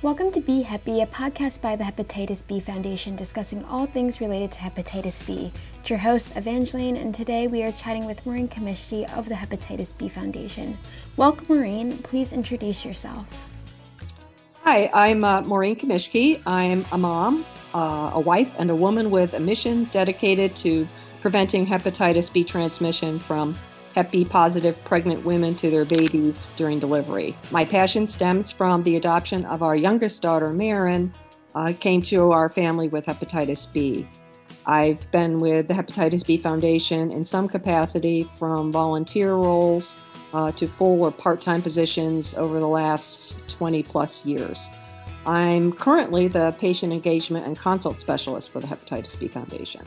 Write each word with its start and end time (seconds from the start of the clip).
Welcome 0.00 0.30
to 0.30 0.40
B 0.40 0.62
Heppy, 0.62 1.02
a 1.02 1.06
podcast 1.06 1.60
by 1.60 1.74
the 1.74 1.82
Hepatitis 1.82 2.46
B 2.46 2.60
Foundation 2.60 3.16
discussing 3.16 3.64
all 3.64 3.84
things 3.84 4.20
related 4.20 4.52
to 4.52 4.60
hepatitis 4.60 5.26
B. 5.26 5.52
It's 5.80 5.90
your 5.90 5.98
host, 5.98 6.36
Evangeline, 6.36 6.94
and 6.94 7.12
today 7.12 7.48
we 7.48 7.64
are 7.64 7.72
chatting 7.72 8.06
with 8.06 8.24
Maureen 8.24 8.46
Kamischke 8.46 9.12
of 9.18 9.28
the 9.28 9.34
Hepatitis 9.34 9.98
B 9.98 10.08
Foundation. 10.08 10.78
Welcome, 11.16 11.46
Maureen. 11.48 11.98
Please 11.98 12.32
introduce 12.32 12.84
yourself. 12.84 13.44
Hi, 14.62 14.88
I'm 14.94 15.24
uh, 15.24 15.42
Maureen 15.42 15.74
Kamischke. 15.74 16.42
I'm 16.46 16.84
a 16.92 16.96
mom, 16.96 17.44
uh, 17.74 18.12
a 18.14 18.20
wife, 18.20 18.52
and 18.56 18.70
a 18.70 18.76
woman 18.76 19.10
with 19.10 19.34
a 19.34 19.40
mission 19.40 19.86
dedicated 19.86 20.54
to 20.58 20.86
preventing 21.20 21.66
hepatitis 21.66 22.32
B 22.32 22.44
transmission 22.44 23.18
from 23.18 23.58
Hep 23.98 24.12
B 24.12 24.24
positive 24.24 24.80
pregnant 24.84 25.24
women 25.24 25.56
to 25.56 25.70
their 25.70 25.84
babies 25.84 26.52
during 26.56 26.78
delivery. 26.78 27.34
My 27.50 27.64
passion 27.64 28.06
stems 28.06 28.52
from 28.52 28.84
the 28.84 28.94
adoption 28.94 29.44
of 29.44 29.60
our 29.60 29.74
youngest 29.74 30.22
daughter, 30.22 30.52
Marin, 30.52 31.12
uh, 31.56 31.72
came 31.80 32.00
to 32.02 32.30
our 32.30 32.48
family 32.48 32.86
with 32.86 33.06
hepatitis 33.06 33.72
B. 33.72 34.06
I've 34.66 35.10
been 35.10 35.40
with 35.40 35.66
the 35.66 35.74
Hepatitis 35.74 36.24
B 36.24 36.36
Foundation 36.36 37.10
in 37.10 37.24
some 37.24 37.48
capacity 37.48 38.30
from 38.36 38.70
volunteer 38.70 39.34
roles 39.34 39.96
uh, 40.32 40.52
to 40.52 40.68
full 40.68 41.02
or 41.02 41.10
part 41.10 41.40
time 41.40 41.60
positions 41.60 42.36
over 42.36 42.60
the 42.60 42.68
last 42.68 43.40
20 43.48 43.82
plus 43.82 44.24
years. 44.24 44.70
I'm 45.26 45.72
currently 45.72 46.28
the 46.28 46.54
patient 46.60 46.92
engagement 46.92 47.46
and 47.46 47.58
consult 47.58 48.00
specialist 48.00 48.52
for 48.52 48.60
the 48.60 48.68
Hepatitis 48.68 49.18
B 49.18 49.26
Foundation. 49.26 49.84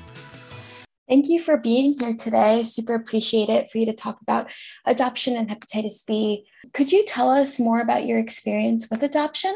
Thank 1.12 1.28
you 1.28 1.42
for 1.42 1.58
being 1.58 2.00
here 2.00 2.16
today. 2.16 2.64
Super 2.64 2.94
appreciate 2.94 3.50
it 3.50 3.70
for 3.70 3.80
you 3.80 3.86
to 3.86 3.92
talk 3.92 4.22
about 4.22 4.50
adoption 4.86 5.36
and 5.36 5.50
hepatitis 5.50 6.08
B. 6.08 6.46
Could 6.72 6.94
you 6.94 7.04
tell 7.06 7.30
us 7.30 7.60
more 7.60 7.82
about 7.82 8.06
your 8.06 8.18
experience 8.18 8.88
with 8.90 9.04
adoption? 9.04 9.54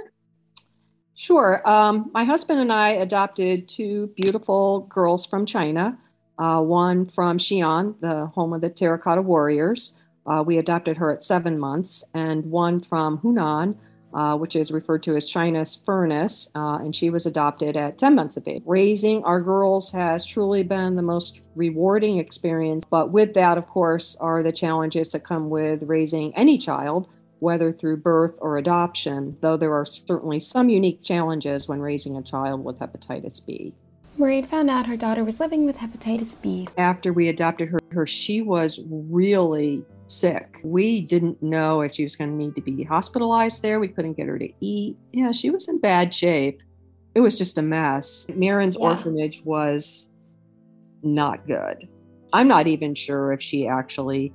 Sure. 1.16 1.66
Um, 1.66 2.12
my 2.14 2.26
husband 2.26 2.60
and 2.60 2.74
I 2.74 2.90
adopted 2.90 3.70
two 3.70 4.12
beautiful 4.18 4.82
girls 4.90 5.26
from 5.26 5.46
China, 5.46 5.98
uh, 6.38 6.60
one 6.60 7.08
from 7.08 7.38
Xi'an, 7.38 8.02
the 8.02 8.26
home 8.26 8.52
of 8.52 8.60
the 8.60 8.70
Terracotta 8.70 9.22
Warriors. 9.22 9.96
Uh, 10.28 10.44
we 10.46 10.58
adopted 10.58 10.98
her 10.98 11.10
at 11.10 11.24
seven 11.24 11.58
months, 11.58 12.04
and 12.14 12.52
one 12.52 12.82
from 12.82 13.20
Hunan, 13.20 13.78
uh, 14.16 14.36
which 14.36 14.56
is 14.56 14.72
referred 14.72 15.04
to 15.04 15.16
as 15.16 15.26
China's 15.26 15.76
furnace, 15.76 16.50
uh, 16.56 16.78
and 16.78 16.96
she 16.96 17.10
was 17.10 17.26
adopted 17.26 17.76
at 17.76 17.98
10 17.98 18.16
months 18.16 18.38
of 18.38 18.48
age. 18.48 18.64
Raising 18.66 19.22
our 19.26 19.42
girls 19.42 19.92
has 19.92 20.26
truly 20.26 20.64
been 20.64 20.96
the 20.96 21.02
most 21.02 21.42
rewarding 21.56 22.18
experience, 22.18 22.86
but 22.90 23.12
with 23.12 23.34
that, 23.34 23.58
of 23.58 23.68
course, 23.68 24.16
are 24.22 24.42
the 24.42 24.54
challenges 24.54 25.12
that 25.12 25.26
come 25.26 25.50
with 25.50 25.84
raising 25.84 26.34
any 26.36 26.58
child, 26.58 27.10
whether 27.40 27.74
through 27.74 27.98
birth 27.98 28.36
or 28.40 28.58
adoption, 28.58 29.36
though 29.42 29.58
there 29.58 29.74
are 29.74 29.86
certainly 29.86 30.40
some 30.40 30.70
unique 30.70 31.04
challenges 31.04 31.68
when 31.68 31.82
raising 31.82 32.16
a 32.16 32.22
child 32.22 32.64
with 32.64 32.80
hepatitis 32.80 33.46
B. 33.46 33.74
Maureen 34.18 34.46
found 34.46 34.70
out 34.70 34.86
her 34.86 34.96
daughter 34.96 35.26
was 35.26 35.42
living 35.42 35.66
with 35.66 35.78
hepatitis 35.78 36.42
B. 36.42 36.70
After 36.78 37.12
we 37.12 37.28
adopted 37.28 37.68
her, 37.68 37.80
her 37.92 38.08
she 38.08 38.42
was 38.42 38.80
really 38.88 39.84
sick. 40.08 40.58
We 40.64 41.02
didn't 41.02 41.42
know 41.42 41.82
if 41.82 41.96
she 41.96 42.04
was 42.04 42.16
going 42.16 42.32
to 42.32 42.36
need 42.36 42.56
to 42.56 42.62
be 42.62 42.84
hospitalized 42.84 43.62
there. 43.62 43.80
We 43.80 43.88
couldn't 43.88 44.14
get 44.14 44.28
her 44.28 44.40
to 44.40 44.50
eat. 44.60 44.98
Yeah, 45.14 45.32
she 45.32 45.50
was 45.50 45.68
in 45.68 45.80
bad 45.80 46.14
shape. 46.14 46.62
It 47.16 47.22
was 47.22 47.38
just 47.38 47.58
a 47.58 47.62
mess. 47.62 48.28
Marin's 48.36 48.76
yeah. 48.80 48.88
orphanage 48.88 49.42
was 49.44 50.12
not 51.04 51.48
good. 51.48 51.88
I'm 52.34 52.48
not 52.48 52.68
even 52.68 52.94
sure 52.96 53.32
if 53.32 53.42
she 53.42 53.68
actually 53.68 54.34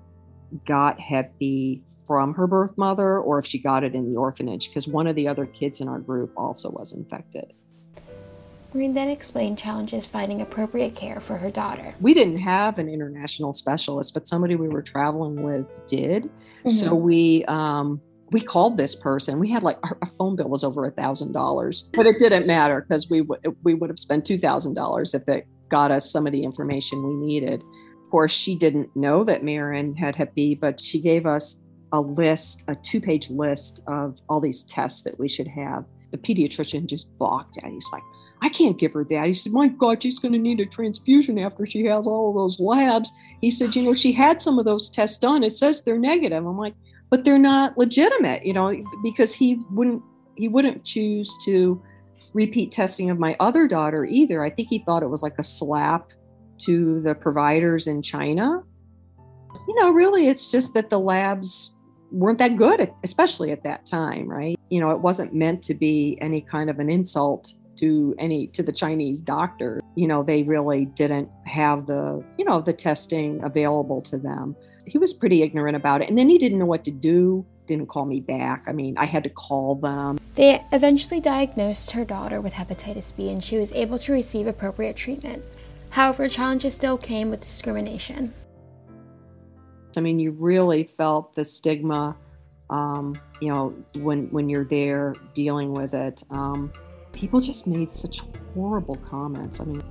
got 0.67 0.99
Hep 0.99 1.39
B 1.39 1.83
from 2.07 2.35
her 2.35 2.47
birth 2.47 2.77
mother 2.77 3.19
or 3.19 3.39
if 3.39 3.47
she 3.47 3.59
got 3.59 3.85
it 3.85 3.95
in 3.95 4.11
the 4.11 4.19
orphanage 4.19 4.69
because 4.69 4.89
one 4.89 5.07
of 5.07 5.15
the 5.15 5.29
other 5.29 5.47
kids 5.47 5.81
in 5.81 5.89
our 5.89 6.01
group 6.01 6.33
also 6.37 6.71
was 6.71 6.93
infected. 6.93 7.53
Maureen 8.73 8.95
then 8.95 9.09
explained 9.09 9.59
challenges 9.59 10.07
finding 10.07 10.41
appropriate 10.41 10.95
care 10.95 11.21
for 11.21 11.37
her 11.37 11.51
daughter. 11.51 11.95
We 12.01 12.15
didn't 12.15 12.39
have 12.39 12.79
an 12.79 12.89
international 12.89 13.53
specialist, 13.53 14.15
but 14.15 14.29
somebody 14.29 14.55
we 14.55 14.69
were 14.69 14.83
traveling 14.83 15.43
with 15.43 15.67
did. 15.89 16.25
Mm-hmm. 16.25 16.71
So 16.71 16.95
we 16.95 17.45
um, 17.47 18.01
we 18.31 18.41
called 18.41 18.77
this 18.77 18.95
person. 18.95 19.39
We 19.39 19.51
had 19.51 19.63
like 19.63 19.79
our, 19.83 19.99
phone 20.17 20.37
bill 20.37 20.49
was 20.49 20.63
over 20.63 20.87
a 20.87 20.91
thousand 20.91 21.33
dollars, 21.33 21.89
but 21.93 22.07
it 22.07 22.19
didn't 22.19 22.47
matter 22.47 22.85
because 22.87 23.11
we 23.11 23.23
w- 23.23 23.57
we 23.65 23.75
would 23.75 23.91
have 23.91 23.99
spent 23.99 24.25
two 24.25 24.39
thousand 24.39 24.75
dollars 24.75 25.15
if 25.15 25.29
it 25.29 25.47
got 25.69 25.91
us 25.91 26.11
some 26.11 26.27
of 26.27 26.33
the 26.33 26.45
information 26.45 27.03
we 27.03 27.15
needed. 27.27 27.63
Of 28.05 28.11
course, 28.11 28.33
she 28.33 28.57
didn't 28.57 28.95
know 28.97 29.25
that 29.25 29.45
Marin 29.45 29.97
had 29.97 30.17
Hep 30.17 30.35
B, 30.35 30.55
but 30.55 30.81
she 30.81 31.01
gave 31.01 31.27
us 31.27 31.61
a 31.93 32.01
list, 32.01 32.65
a 32.69 32.75
two 32.75 33.01
page 33.01 33.31
list 33.31 33.81
of 33.87 34.19
all 34.29 34.41
these 34.41 34.63
tests 34.65 35.03
that 35.03 35.19
we 35.19 35.29
should 35.29 35.49
have. 35.49 35.85
The 36.11 36.19
pediatrician 36.19 36.87
just 36.87 37.07
balked 37.19 37.59
at. 37.59 37.65
It. 37.65 37.73
He's 37.73 37.89
like, 37.93 38.03
I 38.43 38.49
can't 38.49 38.79
give 38.79 38.93
her 38.95 39.05
that. 39.05 39.27
He 39.27 39.35
said, 39.35 39.53
My 39.53 39.69
God, 39.69 40.03
she's 40.03 40.19
going 40.19 40.33
to 40.33 40.39
need 40.39 40.61
a 40.61 40.67
transfusion 40.67 41.39
after 41.39 41.67
she 41.67 41.85
has 41.85 42.07
all 42.07 42.33
those 42.33 42.59
labs. 42.59 43.13
He 43.41 43.51
said, 43.51 43.77
You 43.77 43.83
know, 43.83 43.95
she 43.95 44.13
had 44.13 44.41
some 44.41 44.59
of 44.59 44.65
those 44.65 44.89
tests 44.89 45.19
done. 45.19 45.43
It 45.43 45.53
says 45.53 45.83
they're 45.83 45.99
negative. 45.99 46.47
I'm 46.47 46.59
like, 46.59 46.75
but 47.11 47.25
they're 47.25 47.39
not 47.39 47.77
legitimate, 47.77 48.47
you 48.47 48.53
know, 48.53 48.73
because 49.03 49.35
he 49.35 49.61
wouldn't 49.71 50.03
he 50.37 50.49
wouldn't 50.49 50.85
choose 50.85 51.37
to 51.45 51.83
repeat 52.33 52.73
testing 52.73 53.11
of 53.11 53.19
my 53.19 53.37
other 53.41 53.67
daughter 53.67 54.05
either. 54.05 54.43
I 54.43 54.51
think 54.51 54.69
he 54.69 54.79
thought 54.79 55.03
it 55.03 55.11
was 55.11 55.23
like 55.23 55.39
a 55.39 55.43
slap 55.43 56.09
to 56.63 57.01
the 57.03 57.15
providers 57.15 57.89
in 57.89 58.01
China. 58.01 58.63
You 59.69 59.75
know, 59.75 59.91
really 59.91 60.29
it's 60.29 60.51
just 60.51 60.73
that 60.75 60.89
the 60.89 60.99
labs 60.99 61.75
weren't 62.11 62.39
that 62.39 62.57
good, 62.57 62.93
especially 63.05 63.51
at 63.51 63.63
that 63.65 63.87
time, 63.87 64.29
right? 64.29 64.59
You 64.69 64.81
know, 64.81 64.91
it 64.91 65.01
wasn't 65.01 65.35
meant 65.35 65.63
to 65.65 65.75
be 65.75 66.19
any 66.21 66.41
kind 66.41 66.71
of 66.71 66.79
an 66.79 66.91
insult 66.91 67.55
to 67.77 68.15
any 68.19 68.47
to 68.49 68.63
the 68.63 68.73
Chinese 68.73 69.21
doctor. 69.21 69.81
You 69.95 70.07
know, 70.07 70.23
they 70.23 70.43
really 70.43 70.85
didn't 70.85 71.29
have 71.47 71.87
the, 71.87 72.23
you 72.37 72.45
know, 72.45 72.61
the 72.61 72.73
testing 72.73 73.43
available 73.43 74.03
to 74.03 74.19
them. 74.19 74.55
He 74.87 74.99
was 74.99 75.13
pretty 75.13 75.43
ignorant 75.43 75.77
about 75.77 76.03
it. 76.03 76.09
And 76.09 76.19
then 76.19 76.29
he 76.29 76.39
didn't 76.39 76.59
know 76.59 76.67
what 76.67 76.85
to 76.85 76.91
do, 76.91 77.45
didn't 77.67 77.87
call 77.87 78.05
me 78.05 78.21
back. 78.21 78.65
I 78.67 78.73
mean, 78.73 78.97
I 78.99 79.07
had 79.07 79.23
to 79.25 79.31
call 79.31 79.77
them. 79.77 80.19
They 80.35 80.63
eventually 80.73 81.21
diagnosed 81.21 81.93
her 81.93 82.05
daughter 82.05 82.41
with 82.41 82.55
hepatitis 82.55 83.17
B 83.17 83.31
and 83.31 83.43
she 83.43 83.57
was 83.57 83.73
able 83.73 83.99
to 84.01 84.13
receive 84.13 84.47
appropriate 84.47 84.97
treatment. 84.97 85.43
However, 85.91 86.29
challenges 86.29 86.75
still 86.75 86.99
came 86.99 87.31
with 87.31 87.41
discrimination. 87.41 88.33
I 89.97 90.01
mean, 90.01 90.19
you 90.19 90.33
really 90.33 90.85
felt 90.85 91.35
the 91.35 91.45
stigma, 91.45 92.17
um, 92.69 93.21
you 93.41 93.53
know, 93.53 93.75
when 93.97 94.29
when 94.31 94.49
you're 94.49 94.65
there 94.65 95.15
dealing 95.35 95.73
with 95.73 95.95
it. 95.95 96.23
Um, 96.31 96.73
people 97.13 97.41
just 97.41 97.67
made 97.67 97.95
such 97.95 98.23
horrible 98.55 98.97
comments. 98.97 99.61
I 99.61 99.65
mean, 99.65 99.83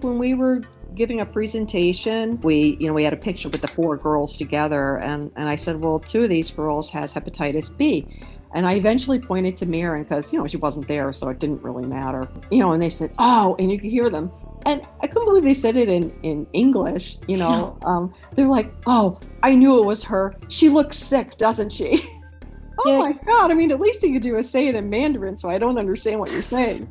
when 0.00 0.18
we 0.18 0.34
were 0.34 0.62
giving 0.94 1.20
a 1.20 1.26
presentation, 1.26 2.40
we, 2.40 2.76
you 2.80 2.86
know, 2.86 2.92
we 2.92 3.04
had 3.04 3.12
a 3.12 3.16
picture 3.16 3.48
with 3.48 3.60
the 3.60 3.68
four 3.68 3.96
girls 3.96 4.36
together, 4.36 4.96
and 4.98 5.30
and 5.36 5.48
I 5.48 5.56
said, 5.56 5.80
well, 5.80 5.98
two 5.98 6.24
of 6.24 6.30
these 6.30 6.50
girls 6.50 6.90
has 6.90 7.14
hepatitis 7.14 7.76
B. 7.76 8.06
And 8.54 8.66
I 8.66 8.74
eventually 8.74 9.18
pointed 9.18 9.58
to 9.58 9.66
Marin 9.66 10.04
because, 10.04 10.32
you 10.32 10.38
know, 10.38 10.46
she 10.46 10.56
wasn't 10.56 10.88
there, 10.88 11.12
so 11.12 11.28
it 11.28 11.38
didn't 11.38 11.62
really 11.62 11.86
matter. 11.86 12.26
You 12.50 12.60
know, 12.60 12.72
and 12.72 12.82
they 12.82 12.88
said, 12.88 13.12
oh, 13.18 13.54
and 13.58 13.70
you 13.70 13.78
could 13.78 13.90
hear 13.90 14.08
them. 14.08 14.32
And 14.68 14.82
I 15.00 15.06
couldn't 15.06 15.24
believe 15.24 15.44
they 15.44 15.54
said 15.54 15.76
it 15.76 15.88
in, 15.88 16.12
in 16.22 16.46
English, 16.52 17.16
you 17.26 17.38
know. 17.38 17.78
Um, 17.86 18.12
they're 18.34 18.46
like, 18.46 18.70
oh, 18.86 19.18
I 19.42 19.54
knew 19.54 19.82
it 19.82 19.86
was 19.86 20.04
her. 20.04 20.34
She 20.48 20.68
looks 20.68 20.98
sick, 20.98 21.38
doesn't 21.38 21.72
she? 21.72 22.06
Oh 22.86 22.92
yeah. 22.92 22.98
my 23.00 23.12
god! 23.26 23.50
I 23.50 23.54
mean, 23.54 23.72
at 23.72 23.80
least 23.80 24.04
you 24.04 24.12
could 24.12 24.22
do 24.22 24.36
is 24.36 24.48
say 24.48 24.68
it 24.68 24.76
in 24.76 24.88
Mandarin, 24.88 25.36
so 25.36 25.50
I 25.50 25.58
don't 25.58 25.78
understand 25.78 26.20
what 26.20 26.30
you're 26.30 26.42
saying. 26.42 26.86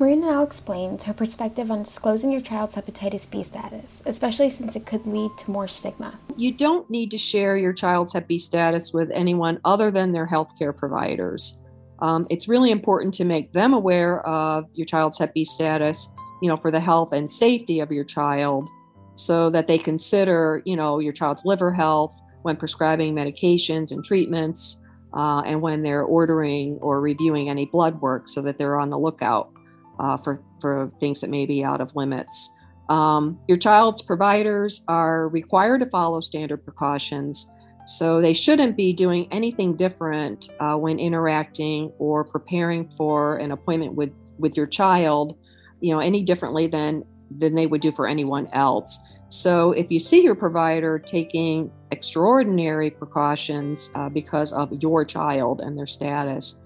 Maureen 0.00 0.20
now 0.20 0.42
explains 0.42 1.04
her 1.04 1.12
perspective 1.12 1.70
on 1.70 1.84
disclosing 1.84 2.32
your 2.32 2.40
child's 2.40 2.74
hepatitis 2.74 3.30
B 3.30 3.44
status, 3.44 4.02
especially 4.04 4.50
since 4.50 4.74
it 4.74 4.84
could 4.84 5.06
lead 5.06 5.30
to 5.38 5.50
more 5.52 5.68
stigma. 5.68 6.18
You 6.36 6.50
don't 6.50 6.90
need 6.90 7.12
to 7.12 7.18
share 7.18 7.56
your 7.56 7.72
child's 7.72 8.12
Hep 8.14 8.26
B 8.26 8.36
status 8.36 8.92
with 8.92 9.12
anyone 9.12 9.60
other 9.64 9.92
than 9.92 10.10
their 10.10 10.26
healthcare 10.26 10.76
providers. 10.76 11.58
Um, 12.00 12.26
it's 12.28 12.48
really 12.48 12.72
important 12.72 13.14
to 13.14 13.24
make 13.24 13.52
them 13.52 13.74
aware 13.74 14.26
of 14.26 14.66
your 14.74 14.86
child's 14.86 15.20
Hep 15.20 15.34
B 15.34 15.44
status, 15.44 16.08
you 16.42 16.48
know, 16.48 16.58
for 16.58 16.70
the 16.70 16.80
health 16.80 17.12
and 17.12 17.30
safety 17.30 17.80
of 17.80 17.90
your 17.90 18.04
child, 18.04 18.68
so 19.14 19.48
that 19.50 19.66
they 19.66 19.78
consider, 19.78 20.62
you 20.66 20.76
know, 20.76 20.98
your 20.98 21.12
child's 21.12 21.44
liver 21.44 21.72
health, 21.72 22.14
when 22.42 22.56
prescribing 22.56 23.14
medications 23.14 23.92
and 23.92 24.04
treatments, 24.04 24.80
uh, 25.14 25.42
and 25.42 25.60
when 25.60 25.82
they're 25.82 26.04
ordering 26.04 26.78
or 26.80 27.00
reviewing 27.00 27.48
any 27.48 27.66
blood 27.66 28.00
work 28.00 28.28
so 28.28 28.42
that 28.42 28.58
they're 28.58 28.78
on 28.80 28.90
the 28.90 28.98
lookout 28.98 29.52
uh, 30.00 30.16
for, 30.16 30.42
for 30.60 30.90
things 31.00 31.20
that 31.20 31.30
may 31.30 31.46
be 31.46 31.62
out 31.62 31.80
of 31.80 31.94
limits. 31.94 32.50
Um, 32.88 33.38
your 33.46 33.58
child's 33.58 34.02
providers 34.02 34.84
are 34.88 35.28
required 35.28 35.80
to 35.80 35.86
follow 35.86 36.20
standard 36.20 36.64
precautions, 36.64 37.48
so 37.86 38.20
they 38.20 38.32
shouldn't 38.32 38.76
be 38.76 38.92
doing 38.92 39.28
anything 39.30 39.76
different 39.76 40.48
uh, 40.60 40.74
when 40.74 40.98
interacting 40.98 41.92
or 41.98 42.24
preparing 42.24 42.90
for 42.96 43.36
an 43.36 43.52
appointment 43.52 43.94
with, 43.94 44.10
with 44.38 44.56
your 44.56 44.66
child, 44.66 45.36
you 45.82 45.92
know, 45.92 46.00
any 46.00 46.22
differently 46.22 46.66
than, 46.66 47.04
than 47.30 47.54
they 47.54 47.66
would 47.66 47.82
do 47.82 47.92
for 47.92 48.06
anyone 48.06 48.48
else. 48.52 48.98
So 49.28 49.72
if 49.72 49.90
you 49.90 49.98
see 49.98 50.22
your 50.22 50.34
provider 50.34 50.98
taking 50.98 51.70
extraordinary 51.90 52.90
precautions 52.90 53.90
uh, 53.94 54.08
because 54.08 54.52
of 54.52 54.72
your 54.80 55.04
child 55.04 55.60
and 55.60 55.76
their 55.76 55.86
status, 55.86 56.58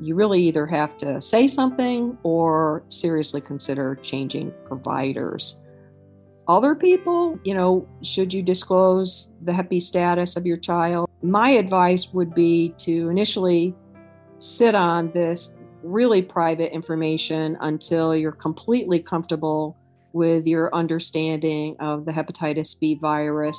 you 0.00 0.14
really 0.14 0.42
either 0.42 0.66
have 0.66 0.96
to 0.98 1.20
say 1.20 1.46
something 1.46 2.18
or 2.22 2.82
seriously 2.88 3.40
consider 3.40 3.94
changing 3.96 4.52
providers. 4.66 5.60
Other 6.48 6.74
people, 6.74 7.38
you 7.44 7.54
know, 7.54 7.88
should 8.02 8.34
you 8.34 8.42
disclose 8.42 9.30
the 9.42 9.66
B 9.68 9.78
status 9.78 10.36
of 10.36 10.44
your 10.44 10.58
child? 10.58 11.08
My 11.22 11.50
advice 11.50 12.12
would 12.12 12.34
be 12.34 12.74
to 12.78 13.08
initially 13.08 13.74
sit 14.38 14.74
on 14.74 15.12
this 15.12 15.54
really 15.84 16.22
private 16.22 16.72
information 16.72 17.56
until 17.60 18.16
you're 18.16 18.32
completely 18.32 18.98
comfortable 18.98 19.76
with 20.12 20.46
your 20.46 20.74
understanding 20.74 21.76
of 21.80 22.04
the 22.04 22.12
hepatitis 22.12 22.78
B 22.78 22.94
virus 23.00 23.58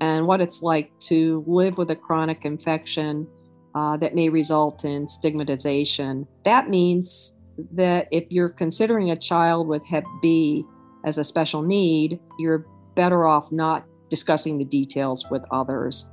and 0.00 0.26
what 0.26 0.40
it's 0.40 0.62
like 0.62 0.96
to 1.00 1.42
live 1.46 1.78
with 1.78 1.90
a 1.90 1.96
chronic 1.96 2.44
infection 2.44 3.26
uh, 3.74 3.96
that 3.96 4.14
may 4.14 4.28
result 4.28 4.84
in 4.84 5.08
stigmatization. 5.08 6.26
That 6.44 6.68
means 6.68 7.34
that 7.72 8.08
if 8.10 8.24
you're 8.30 8.50
considering 8.50 9.10
a 9.10 9.16
child 9.16 9.66
with 9.66 9.84
Hep 9.86 10.04
B 10.22 10.64
as 11.04 11.18
a 11.18 11.24
special 11.24 11.62
need, 11.62 12.20
you're 12.38 12.66
better 12.94 13.26
off 13.26 13.50
not 13.50 13.84
discussing 14.08 14.58
the 14.58 14.64
details 14.64 15.24
with 15.30 15.44
others. 15.50 16.08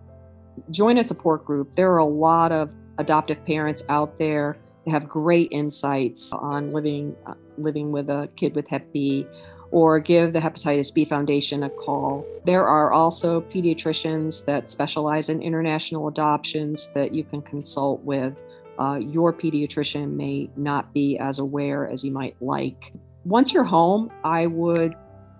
Join 0.71 0.97
a 0.97 1.03
support 1.03 1.45
group. 1.45 1.75
There 1.75 1.91
are 1.91 1.99
a 1.99 2.05
lot 2.05 2.51
of 2.51 2.69
adoptive 2.97 3.43
parents 3.45 3.83
out 3.89 4.17
there 4.17 4.57
have 4.87 5.07
great 5.07 5.49
insights 5.51 6.33
on 6.33 6.71
living 6.71 7.15
uh, 7.25 7.33
living 7.57 7.91
with 7.91 8.09
a 8.09 8.29
kid 8.35 8.55
with 8.55 8.67
Hep 8.67 8.91
B 8.91 9.25
or 9.71 9.99
give 9.99 10.33
the 10.33 10.39
Hepatitis 10.39 10.93
B 10.93 11.05
Foundation 11.05 11.63
a 11.63 11.69
call. 11.69 12.25
There 12.45 12.67
are 12.67 12.91
also 12.91 13.41
pediatricians 13.41 14.43
that 14.45 14.69
specialize 14.69 15.29
in 15.29 15.41
international 15.41 16.07
adoptions 16.09 16.89
that 16.93 17.13
you 17.13 17.23
can 17.23 17.41
consult 17.41 18.03
with. 18.03 18.33
Uh, 18.77 18.95
your 18.95 19.31
pediatrician 19.31 20.15
may 20.15 20.49
not 20.57 20.93
be 20.93 21.17
as 21.19 21.39
aware 21.39 21.87
as 21.87 22.03
you 22.03 22.11
might 22.11 22.35
like. 22.41 22.91
Once 23.23 23.53
you're 23.53 23.63
home, 23.63 24.11
I 24.23 24.47
would 24.47 24.95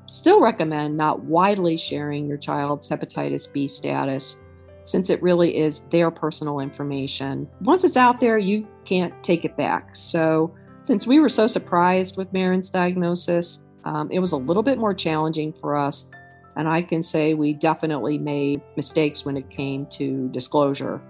still 0.05 0.41
recommend 0.41 0.95
not 0.95 1.23
widely 1.23 1.77
sharing 1.77 2.27
your 2.27 2.37
child's 2.37 2.87
hepatitis 2.87 3.51
B 3.51 3.67
status 3.67 4.37
since 4.83 5.09
it 5.09 5.21
really 5.21 5.57
is 5.57 5.81
their 5.91 6.11
personal 6.11 6.59
information. 6.59 7.47
Once 7.61 7.83
it's 7.83 7.97
out 7.97 8.19
there, 8.19 8.37
you 8.37 8.67
can't 8.85 9.13
take 9.23 9.45
it 9.45 9.55
back. 9.57 9.95
So, 9.95 10.53
since 10.83 11.05
we 11.05 11.19
were 11.19 11.29
so 11.29 11.45
surprised 11.45 12.17
with 12.17 12.33
Marin's 12.33 12.69
diagnosis, 12.69 13.63
um, 13.85 14.09
it 14.11 14.19
was 14.19 14.31
a 14.31 14.37
little 14.37 14.63
bit 14.63 14.79
more 14.79 14.93
challenging 14.93 15.53
for 15.61 15.77
us. 15.77 16.09
And 16.55 16.67
I 16.67 16.81
can 16.81 17.01
say 17.03 17.33
we 17.33 17.53
definitely 17.53 18.17
made 18.17 18.61
mistakes 18.75 19.23
when 19.23 19.37
it 19.37 19.49
came 19.49 19.85
to 19.87 20.27
disclosure. 20.29 21.01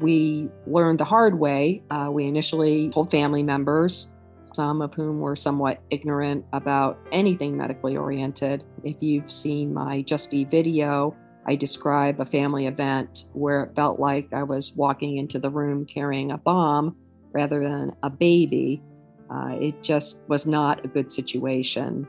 We 0.00 0.48
learned 0.66 0.98
the 1.00 1.04
hard 1.04 1.38
way. 1.38 1.82
Uh, 1.90 2.08
we 2.10 2.26
initially 2.26 2.88
told 2.90 3.10
family 3.10 3.42
members, 3.42 4.10
some 4.52 4.82
of 4.82 4.94
whom 4.94 5.20
were 5.20 5.36
somewhat 5.36 5.80
ignorant 5.90 6.44
about 6.52 6.98
anything 7.12 7.56
medically 7.56 7.96
oriented. 7.96 8.64
If 8.82 8.96
you've 9.00 9.30
seen 9.30 9.72
my 9.74 10.02
Just 10.02 10.30
B 10.30 10.44
video, 10.44 11.14
I 11.46 11.56
describe 11.56 12.20
a 12.20 12.24
family 12.24 12.66
event 12.66 13.24
where 13.32 13.64
it 13.64 13.74
felt 13.74 14.00
like 14.00 14.32
I 14.32 14.42
was 14.42 14.72
walking 14.74 15.18
into 15.18 15.38
the 15.38 15.50
room 15.50 15.84
carrying 15.84 16.30
a 16.30 16.38
bomb 16.38 16.96
rather 17.32 17.60
than 17.60 17.92
a 18.02 18.10
baby. 18.10 18.82
Uh, 19.30 19.56
it 19.60 19.82
just 19.82 20.20
was 20.28 20.46
not 20.46 20.84
a 20.84 20.88
good 20.88 21.10
situation. 21.12 22.06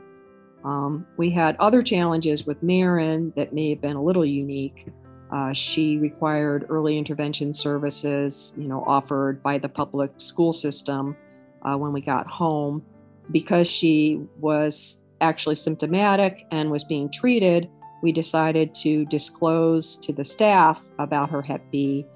Um, 0.64 1.06
we 1.16 1.30
had 1.30 1.56
other 1.58 1.82
challenges 1.82 2.46
with 2.46 2.62
Marin 2.62 3.32
that 3.36 3.52
may 3.52 3.70
have 3.70 3.80
been 3.80 3.96
a 3.96 4.02
little 4.02 4.24
unique. 4.24 4.88
Uh, 5.30 5.52
she 5.52 5.96
required 5.98 6.66
early 6.68 6.96
intervention 6.96 7.52
services, 7.52 8.54
you 8.56 8.68
know, 8.68 8.84
offered 8.86 9.42
by 9.42 9.58
the 9.58 9.68
public 9.68 10.10
school 10.16 10.52
system 10.52 11.16
uh, 11.62 11.76
when 11.76 11.92
we 11.92 12.00
got 12.00 12.26
home. 12.26 12.84
Because 13.32 13.66
she 13.66 14.20
was 14.38 15.02
actually 15.20 15.56
symptomatic 15.56 16.46
and 16.52 16.70
was 16.70 16.84
being 16.84 17.10
treated, 17.10 17.68
we 18.06 18.12
decided 18.12 18.72
to 18.72 19.04
disclose 19.06 19.96
to 19.96 20.12
the 20.12 20.22
staff 20.22 20.80
about 21.00 21.28
her 21.28 21.42
Hep 21.42 21.60
B. 21.72 22.06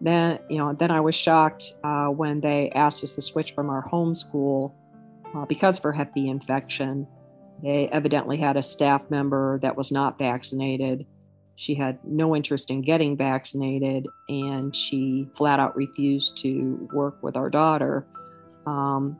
Then 0.00 0.38
you 0.48 0.58
know 0.58 0.72
then 0.72 0.92
i 0.92 1.00
was 1.00 1.16
shocked 1.16 1.64
uh, 1.82 2.06
when 2.06 2.40
they 2.40 2.70
asked 2.76 3.02
us 3.02 3.16
to 3.16 3.22
switch 3.22 3.50
from 3.56 3.68
our 3.68 3.84
homeschool 3.90 4.72
uh, 5.34 5.44
because 5.46 5.78
of 5.78 5.82
her 5.82 5.92
hep 5.92 6.14
b 6.14 6.28
infection. 6.28 7.08
They 7.60 7.88
evidently 7.88 8.36
had 8.36 8.56
a 8.56 8.62
staff 8.62 9.02
member 9.10 9.58
that 9.62 9.76
was 9.76 9.90
not 9.90 10.16
vaccinated. 10.16 11.06
She 11.56 11.74
had 11.74 11.98
no 12.04 12.36
interest 12.36 12.70
in 12.70 12.82
getting 12.82 13.16
vaccinated 13.16 14.06
and 14.28 14.74
she 14.74 15.28
flat 15.36 15.58
out 15.58 15.76
refused 15.76 16.38
to 16.38 16.88
work 16.92 17.20
with 17.20 17.36
our 17.36 17.50
daughter. 17.50 18.06
Um, 18.66 19.16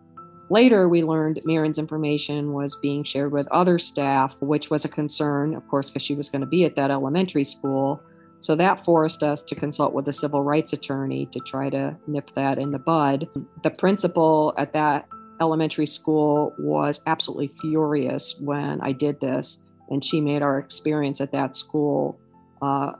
later 0.48 0.88
we 0.88 1.02
learned 1.02 1.40
marin's 1.44 1.78
information 1.78 2.52
was 2.52 2.76
being 2.76 3.04
shared 3.04 3.32
with 3.32 3.46
other 3.48 3.78
staff 3.78 4.34
which 4.40 4.70
was 4.70 4.84
a 4.84 4.88
concern 4.88 5.54
of 5.54 5.66
course 5.68 5.90
because 5.90 6.02
she 6.02 6.14
was 6.14 6.28
going 6.28 6.40
to 6.40 6.46
be 6.46 6.64
at 6.64 6.76
that 6.76 6.90
elementary 6.90 7.44
school 7.44 8.02
so 8.42 8.56
that 8.56 8.84
forced 8.84 9.22
us 9.22 9.40
to 9.40 9.54
consult 9.54 9.92
with 9.92 10.08
a 10.08 10.12
civil 10.12 10.42
rights 10.42 10.72
attorney 10.72 11.26
to 11.26 11.38
try 11.38 11.70
to 11.70 11.96
nip 12.08 12.28
that 12.34 12.58
in 12.58 12.72
the 12.72 12.78
bud. 12.80 13.28
The 13.62 13.70
principal 13.70 14.52
at 14.58 14.72
that 14.72 15.06
elementary 15.40 15.86
school 15.86 16.52
was 16.58 17.00
absolutely 17.06 17.52
furious 17.60 18.40
when 18.40 18.80
I 18.80 18.90
did 18.90 19.20
this, 19.20 19.62
and 19.90 20.04
she 20.04 20.20
made 20.20 20.42
our 20.42 20.58
experience 20.58 21.20
at 21.20 21.30
that 21.30 21.54
school 21.54 22.18
uh, 22.60 22.92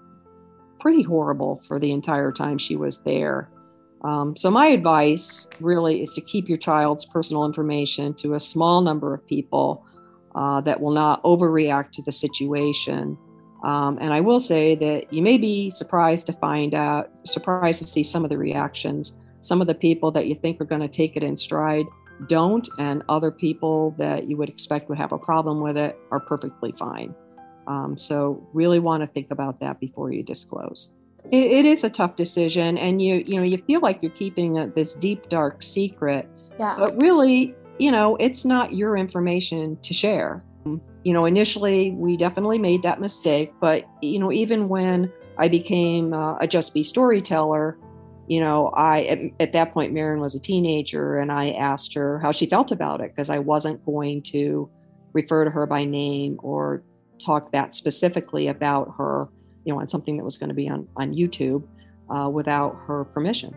pretty 0.79 1.03
horrible 1.03 1.61
for 1.67 1.81
the 1.81 1.91
entire 1.91 2.31
time 2.31 2.57
she 2.57 2.77
was 2.77 3.03
there. 3.03 3.51
Um, 4.05 4.37
so, 4.37 4.51
my 4.51 4.67
advice 4.67 5.49
really 5.61 6.03
is 6.03 6.13
to 6.15 6.21
keep 6.21 6.49
your 6.49 6.59
child's 6.59 7.05
personal 7.05 7.45
information 7.45 8.15
to 8.15 8.35
a 8.35 8.41
small 8.41 8.81
number 8.81 9.15
of 9.15 9.25
people 9.27 9.85
uh, 10.35 10.61
that 10.63 10.81
will 10.81 10.93
not 10.93 11.23
overreact 11.23 11.93
to 11.93 12.03
the 12.03 12.13
situation 12.13 13.17
um, 13.63 13.99
and 14.01 14.13
I 14.13 14.21
will 14.21 14.41
say 14.41 14.75
that 14.77 15.13
you 15.13 15.23
may 15.23 15.39
be 15.39 15.71
surprised 15.71 16.27
to 16.27 16.33
find 16.35 16.75
out, 16.75 17.11
surprised 17.27 17.81
to 17.83 17.89
see 17.89 18.03
some 18.03 18.25
of 18.25 18.31
the 18.31 18.39
reactions. 18.39 19.17
Some 19.41 19.61
of 19.61 19.67
the 19.67 19.75
people 19.75 20.11
that 20.13 20.27
you 20.27 20.35
think 20.35 20.61
are 20.61 20.65
going 20.65 20.81
to 20.81 20.89
take 20.89 21.17
it 21.17 21.23
in 21.23 21.37
stride 21.37 21.87
don't, 22.29 22.69
and 22.79 23.03
other 23.09 23.31
people 23.31 23.95
that 23.99 24.29
you 24.29 24.37
would 24.37 24.49
expect 24.49 24.89
would 24.89 24.99
have 24.99 25.13
a 25.13 25.19
problem 25.19 25.61
with 25.61 25.77
it 25.77 25.97
are 26.11 26.21
perfectly 26.21 26.73
fine. 26.73 27.15
Um, 27.67 27.97
so 27.97 28.49
really 28.53 28.81
want 28.81 29.03
to 29.03 29.07
think 29.07 29.31
about 29.31 29.61
that 29.61 29.79
before 29.79 30.13
you 30.13 30.23
disclose. 30.23 30.91
It, 31.31 31.51
it 31.51 31.65
is 31.65 31.85
a 31.85 31.91
tough 31.91 32.17
decision, 32.17 32.77
and 32.79 33.01
you 33.01 33.25
you 33.27 33.37
know 33.37 33.43
you 33.43 33.59
feel 33.67 33.81
like 33.81 34.03
you're 34.03 34.13
keeping 34.13 34.59
a, 34.59 34.69
this 34.69 34.95
deep 34.95 35.29
dark 35.29 35.63
secret, 35.63 36.29
yeah. 36.59 36.77
but 36.79 37.01
really 37.01 37.55
you 37.79 37.91
know 37.91 38.17
it's 38.17 38.45
not 38.45 38.75
your 38.75 38.97
information 38.97 39.79
to 39.83 39.95
share. 39.95 40.45
You 41.05 41.13
know, 41.13 41.25
initially 41.25 41.91
we 41.91 42.17
definitely 42.17 42.59
made 42.59 42.85
that 42.85 43.01
mistake, 43.01 43.53
but 43.61 43.85
you 44.01 44.21
know, 44.21 44.31
even 44.31 44.69
when 44.69 45.13
I 45.37 45.49
became 45.49 46.15
uh, 46.15 46.37
a 46.37 46.47
Just 46.47 46.73
B 46.73 46.85
storyteller, 46.85 47.77
you 48.29 48.41
know, 48.41 48.69
I 48.69 49.03
at, 49.03 49.19
at, 49.41 49.53
that 49.53 49.75
point 49.75 49.93
Marin 49.93 50.21
was 50.21 50.37
a 50.37 50.41
teenager, 50.41 51.19
and 51.19 51.33
I 51.33 51.51
asked 51.51 51.95
her 51.95 52.21
how 52.21 52.31
she 52.31 52.47
felt 52.47 52.71
about 52.71 53.01
it 53.01 53.11
because 53.15 53.31
I 53.31 53.41
wasn't 53.41 53.85
going 53.85 54.23
to 54.25 54.71
refer 55.13 55.45
to 55.45 55.51
her 55.51 55.67
by 55.67 55.85
name 55.85 56.39
or 56.43 56.85
talk 57.19 57.51
that 57.53 57.75
specifically 57.75 58.47
about 58.47 58.95
her, 58.97 59.29
you 59.65 59.73
know, 59.73 59.81
on 59.81 59.89
something 59.89 60.17
that 60.17 60.25
was 60.25 60.37
going 60.37 60.49
to 60.49 60.55
be 60.55 60.69
on 60.69 60.87
on 60.97 61.15
YouTube 61.15 61.67
uh, 62.15 62.29
without 62.29 62.77
her 62.87 63.05
permission. 63.05 63.57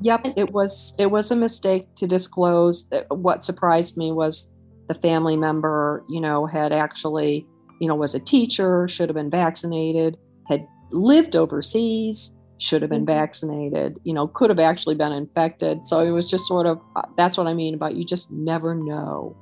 Yep, 0.00 0.34
it 0.36 0.52
was 0.52 0.94
it 0.98 1.06
was 1.06 1.30
a 1.30 1.36
mistake 1.36 1.94
to 1.96 2.06
disclose. 2.06 2.88
What 3.08 3.44
surprised 3.44 3.96
me 3.96 4.12
was 4.12 4.52
the 4.88 4.94
family 4.94 5.36
member, 5.36 6.04
you 6.08 6.20
know, 6.20 6.46
had 6.46 6.72
actually, 6.72 7.46
you 7.80 7.88
know, 7.88 7.94
was 7.94 8.14
a 8.14 8.20
teacher, 8.20 8.88
should 8.88 9.08
have 9.08 9.14
been 9.14 9.30
vaccinated, 9.30 10.16
had 10.48 10.66
lived 10.90 11.36
overseas, 11.36 12.36
should 12.58 12.82
have 12.82 12.90
been 12.90 13.06
mm-hmm. 13.06 13.18
vaccinated, 13.18 13.98
you 14.04 14.12
know, 14.12 14.26
could 14.28 14.50
have 14.50 14.58
actually 14.58 14.94
been 14.94 15.12
infected. 15.12 15.86
So 15.86 16.00
it 16.00 16.10
was 16.10 16.28
just 16.28 16.46
sort 16.46 16.66
of 16.66 16.80
uh, 16.96 17.02
that's 17.16 17.36
what 17.36 17.46
I 17.46 17.54
mean 17.54 17.74
about 17.74 17.94
you 17.94 18.04
just 18.04 18.30
never 18.30 18.74
know. 18.74 19.36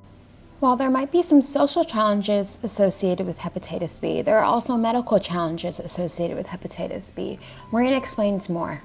While 0.60 0.76
there 0.76 0.90
might 0.90 1.10
be 1.10 1.22
some 1.22 1.40
social 1.40 1.84
challenges 1.84 2.58
associated 2.62 3.26
with 3.26 3.38
hepatitis 3.38 3.98
B, 3.98 4.20
there 4.20 4.36
are 4.36 4.44
also 4.44 4.76
medical 4.76 5.18
challenges 5.18 5.80
associated 5.80 6.36
with 6.36 6.48
hepatitis 6.48 7.14
B. 7.14 7.38
Maureen 7.72 7.94
explains 7.94 8.50
more. 8.50 8.82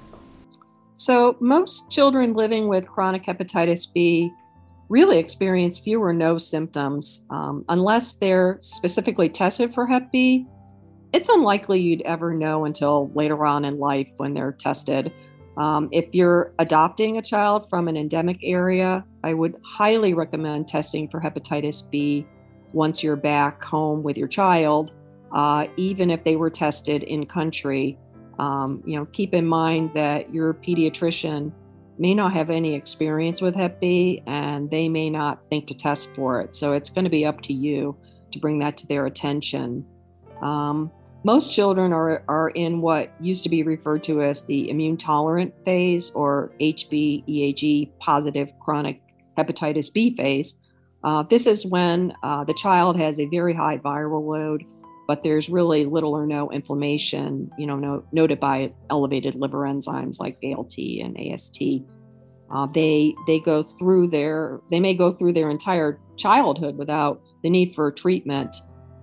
So, 0.94 1.36
most 1.38 1.90
children 1.90 2.32
living 2.32 2.68
with 2.68 2.88
chronic 2.88 3.26
hepatitis 3.26 3.92
B 3.92 4.32
really 4.88 5.18
experience 5.18 5.78
few 5.78 6.02
or 6.02 6.14
no 6.14 6.38
symptoms 6.38 7.26
um, 7.28 7.62
unless 7.68 8.14
they're 8.14 8.56
specifically 8.60 9.28
tested 9.28 9.74
for 9.74 9.86
Hep 9.86 10.10
B. 10.10 10.46
It's 11.12 11.28
unlikely 11.28 11.80
you'd 11.80 12.02
ever 12.02 12.32
know 12.32 12.64
until 12.64 13.10
later 13.14 13.44
on 13.44 13.66
in 13.66 13.78
life 13.78 14.08
when 14.16 14.32
they're 14.32 14.52
tested. 14.52 15.12
Um, 15.56 15.88
if 15.90 16.06
you're 16.12 16.52
adopting 16.58 17.16
a 17.16 17.22
child 17.22 17.68
from 17.70 17.88
an 17.88 17.96
endemic 17.96 18.38
area, 18.42 19.04
I 19.24 19.32
would 19.32 19.56
highly 19.64 20.12
recommend 20.12 20.68
testing 20.68 21.08
for 21.08 21.20
hepatitis 21.20 21.88
B 21.90 22.26
once 22.72 23.02
you're 23.02 23.16
back 23.16 23.64
home 23.64 24.02
with 24.02 24.18
your 24.18 24.28
child, 24.28 24.92
uh, 25.32 25.66
even 25.76 26.10
if 26.10 26.24
they 26.24 26.36
were 26.36 26.50
tested 26.50 27.02
in 27.02 27.24
country. 27.26 27.98
Um, 28.38 28.82
you 28.84 28.98
know, 28.98 29.06
keep 29.06 29.32
in 29.32 29.46
mind 29.46 29.92
that 29.94 30.32
your 30.32 30.52
pediatrician 30.52 31.52
may 31.98 32.14
not 32.14 32.34
have 32.34 32.50
any 32.50 32.74
experience 32.74 33.40
with 33.40 33.54
Hep 33.54 33.80
B 33.80 34.22
and 34.26 34.70
they 34.70 34.88
may 34.88 35.08
not 35.08 35.40
think 35.48 35.66
to 35.68 35.74
test 35.74 36.14
for 36.14 36.42
it. 36.42 36.54
So 36.54 36.74
it's 36.74 36.90
going 36.90 37.04
to 37.04 37.10
be 37.10 37.24
up 37.24 37.40
to 37.42 37.54
you 37.54 37.96
to 38.32 38.38
bring 38.38 38.58
that 38.58 38.76
to 38.78 38.86
their 38.86 39.06
attention. 39.06 39.86
Um, 40.42 40.90
most 41.26 41.52
children 41.52 41.92
are, 41.92 42.22
are 42.28 42.50
in 42.50 42.80
what 42.80 43.12
used 43.20 43.42
to 43.42 43.48
be 43.48 43.64
referred 43.64 44.00
to 44.00 44.22
as 44.22 44.44
the 44.44 44.70
immune 44.70 44.96
tolerant 44.96 45.52
phase 45.64 46.12
or 46.12 46.52
HBeAg 46.60 47.90
positive 47.98 48.48
chronic 48.60 49.02
hepatitis 49.36 49.92
B 49.92 50.14
phase. 50.16 50.56
Uh, 51.02 51.24
this 51.24 51.48
is 51.48 51.66
when 51.66 52.12
uh, 52.22 52.44
the 52.44 52.54
child 52.54 52.96
has 52.96 53.18
a 53.18 53.26
very 53.26 53.52
high 53.52 53.76
viral 53.78 54.24
load, 54.24 54.62
but 55.08 55.24
there's 55.24 55.48
really 55.48 55.84
little 55.84 56.14
or 56.14 56.28
no 56.28 56.48
inflammation, 56.52 57.50
you 57.58 57.66
know, 57.66 57.74
no, 57.74 58.04
noted 58.12 58.38
by 58.38 58.72
elevated 58.88 59.34
liver 59.34 59.62
enzymes 59.62 60.20
like 60.20 60.38
ALT 60.44 60.78
and 60.78 61.18
AST. 61.18 61.60
Uh, 62.54 62.68
they 62.72 63.12
they 63.26 63.40
go 63.40 63.64
through 63.64 64.06
their 64.06 64.60
they 64.70 64.78
may 64.78 64.94
go 64.94 65.12
through 65.12 65.32
their 65.32 65.50
entire 65.50 65.98
childhood 66.16 66.78
without 66.78 67.20
the 67.42 67.50
need 67.50 67.74
for 67.74 67.90
treatment. 67.90 68.54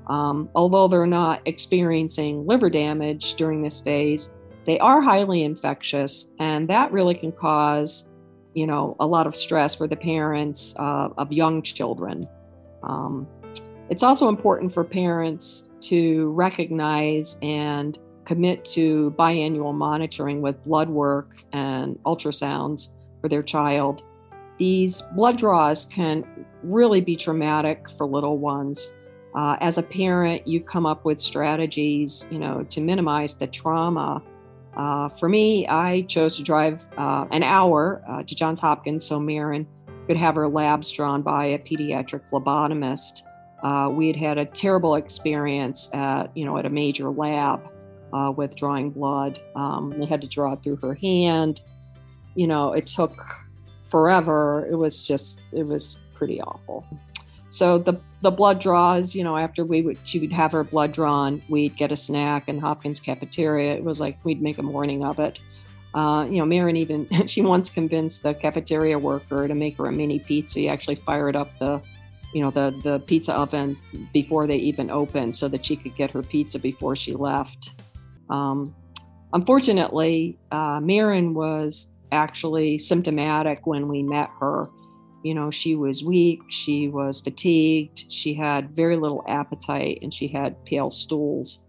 Um, 0.08 0.50
although 0.56 0.88
they're 0.88 1.06
not 1.06 1.42
experiencing 1.46 2.46
liver 2.46 2.70
damage 2.70 3.36
during 3.36 3.62
this 3.62 3.80
phase, 3.82 4.34
they 4.66 4.80
are 4.80 5.02
highly 5.02 5.44
infectious, 5.44 6.32
and 6.40 6.68
that 6.70 6.92
really 6.92 7.16
can 7.16 7.32
cause 7.32 8.10
you 8.54 8.68
know, 8.68 8.96
a 9.00 9.06
lot 9.06 9.28
of 9.28 9.36
stress 9.36 9.76
for 9.76 9.88
the 9.88 9.96
parents 9.96 10.76
uh, 10.78 11.10
of 11.18 11.32
young 11.32 11.62
children. 11.62 12.28
Um, 12.84 13.28
it's 13.90 14.04
also 14.04 14.30
important 14.30 14.74
for 14.74 14.84
parents 14.84 15.68
to 15.82 16.30
recognize 16.32 17.38
and 17.42 17.98
commit 18.26 18.64
to 18.64 19.14
biannual 19.18 19.74
monitoring 19.74 20.42
with 20.42 20.64
blood 20.64 20.90
work 20.90 21.36
and 21.52 22.00
ultrasounds 22.06 22.90
for 23.22 23.28
their 23.28 23.44
child. 23.44 24.04
These 24.58 25.02
blood 25.16 25.38
draws 25.38 25.86
can 25.86 26.46
really 26.62 27.02
be 27.02 27.16
traumatic 27.16 27.86
for 27.98 28.06
little 28.06 28.38
ones. 28.38 28.94
Uh, 29.36 29.58
as 29.62 29.78
a 29.78 29.84
parent, 29.84 30.48
you 30.48 30.62
come 30.62 30.86
up 30.86 31.06
with 31.06 31.20
strategies, 31.20 32.28
you 32.30 32.38
know, 32.38 32.64
to 32.70 32.82
minimize 32.82 33.36
the 33.36 33.48
trauma 33.48 34.22
uh, 34.76 35.10
for 35.10 35.30
me, 35.30 35.68
I 35.68 36.02
chose 36.04 36.36
to 36.38 36.44
drive 36.44 36.86
uh, 36.98 37.26
an 37.32 37.44
hour 37.44 38.04
uh, 38.08 38.24
to 38.24 38.36
Johns 38.36 38.60
Hopkins 38.60 39.06
so 39.06 39.20
Marin 39.20 39.68
could 40.08 40.18
have 40.18 40.36
her 40.36 40.48
labs 40.48 40.92
drawn 40.92 41.22
by 41.22 41.46
a 41.46 41.60
pediatric 41.60 42.22
phlebotomist. 42.32 43.22
Uh, 43.62 43.90
we 43.90 44.08
had 44.08 44.16
had 44.16 44.38
a 44.38 44.46
terrible 44.46 44.96
experience 44.96 45.90
at, 45.94 46.36
you 46.36 46.44
know, 46.44 46.58
at 46.58 46.66
a 46.66 46.70
major 46.70 47.10
lab 47.10 47.72
uh, 48.12 48.32
with 48.36 48.56
drawing 48.56 48.90
blood. 48.90 49.40
Um, 49.56 49.94
they 49.98 50.06
had 50.06 50.22
to 50.22 50.28
draw 50.28 50.54
it 50.54 50.64
through 50.64 50.78
her 50.78 50.96
hand. 50.96 51.62
You 52.36 52.48
know, 52.48 52.74
it 52.74 52.88
took 52.88 53.14
forever. 53.90 54.68
It 54.70 54.76
was 54.76 55.04
just, 55.04 55.40
it 55.52 55.64
was 55.64 55.98
pretty 56.16 56.42
awful. 56.42 56.84
So 57.50 57.78
the 57.78 57.94
the 58.24 58.32
blood 58.32 58.62
draws, 58.62 59.14
you 59.14 59.24
know, 59.24 59.36
after 59.36 59.66
we 59.66 59.82
would 59.82 59.98
she 60.06 60.18
would 60.18 60.32
have 60.32 60.54
her 60.54 60.64
blood 60.64 60.94
drawn, 60.94 61.44
we'd 61.50 61.76
get 61.76 61.92
a 61.92 61.98
snack 61.98 62.48
in 62.48 62.58
Hopkins 62.58 63.02
cafeteria. 63.02 63.76
It 63.76 63.84
was 63.84 64.00
like 64.00 64.18
we'd 64.24 64.42
make 64.42 64.58
a 64.58 64.64
morning 64.64 65.04
of 65.04 65.20
it. 65.20 65.42
Uh, 65.94 66.26
you 66.30 66.38
know, 66.38 66.46
Marin 66.46 66.78
even 66.78 67.06
she 67.28 67.42
once 67.42 67.70
convinced 67.70 68.24
the 68.24 68.34
cafeteria 68.34 68.98
worker 68.98 69.46
to 69.46 69.54
make 69.54 69.78
her 69.78 69.88
a 69.88 69.92
mini 69.92 70.20
pizza. 70.20 70.60
He 70.60 70.70
actually 70.70 70.96
fired 70.96 71.36
up 71.36 71.60
the, 71.60 71.82
you 72.34 72.40
know, 72.40 72.50
the 72.50 72.70
the 72.82 73.00
pizza 73.00 73.34
oven 73.34 73.78
before 74.14 74.48
they 74.48 74.56
even 74.56 74.90
opened, 74.90 75.36
so 75.36 75.50
that 75.50 75.66
she 75.66 75.76
could 75.76 75.96
get 75.98 76.10
her 76.12 76.22
pizza 76.22 76.60
before 76.60 76.96
she 76.96 77.12
left. 77.12 77.72
Um, 78.30 78.74
unfortunately, 79.34 80.40
uh, 80.50 80.80
Marin 80.82 81.34
was 81.34 81.90
actually 82.14 82.80
symptomatic 82.80 83.68
when 83.68 83.90
we 83.90 84.02
met 84.02 84.30
her. 84.40 84.70
You 85.24 85.34
know, 85.34 85.52
she 85.52 85.76
was 85.76 86.04
weak, 86.04 86.42
she 86.50 86.90
was 86.90 87.22
fatigued, 87.22 88.12
she 88.12 88.34
had 88.34 88.76
very 88.76 88.98
little 88.98 89.24
appetite, 89.28 90.00
and 90.02 90.14
she 90.14 90.28
had 90.28 90.64
pale 90.66 90.90
stools. 90.90 91.64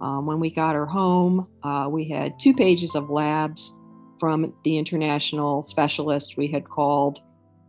Um, 0.00 0.26
when 0.26 0.40
we 0.40 0.50
got 0.50 0.74
her 0.74 0.86
home, 0.86 1.46
uh, 1.62 1.86
we 1.90 2.08
had 2.08 2.40
two 2.40 2.54
pages 2.54 2.94
of 2.94 3.10
labs 3.10 3.72
from 4.18 4.54
the 4.64 4.78
international 4.78 5.62
specialist 5.62 6.36
we 6.36 6.48
had 6.48 6.68
called 6.68 7.20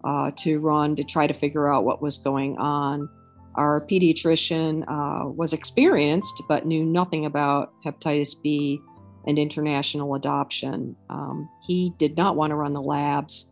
uh, 0.05 0.31
to 0.37 0.59
run 0.59 0.95
to 0.95 1.03
try 1.03 1.27
to 1.27 1.33
figure 1.33 1.71
out 1.71 1.83
what 1.83 2.01
was 2.01 2.17
going 2.17 2.57
on. 2.57 3.09
Our 3.55 3.85
pediatrician 3.89 4.83
uh, 4.87 5.29
was 5.29 5.53
experienced 5.53 6.43
but 6.47 6.65
knew 6.65 6.85
nothing 6.85 7.25
about 7.25 7.73
hepatitis 7.85 8.41
B 8.41 8.79
and 9.27 9.39
international 9.39 10.15
adoption. 10.15 10.95
Um, 11.09 11.49
he 11.65 11.93
did 11.97 12.15
not 12.15 12.35
want 12.35 12.51
to 12.51 12.55
run 12.55 12.73
the 12.73 12.81
labs 12.81 13.51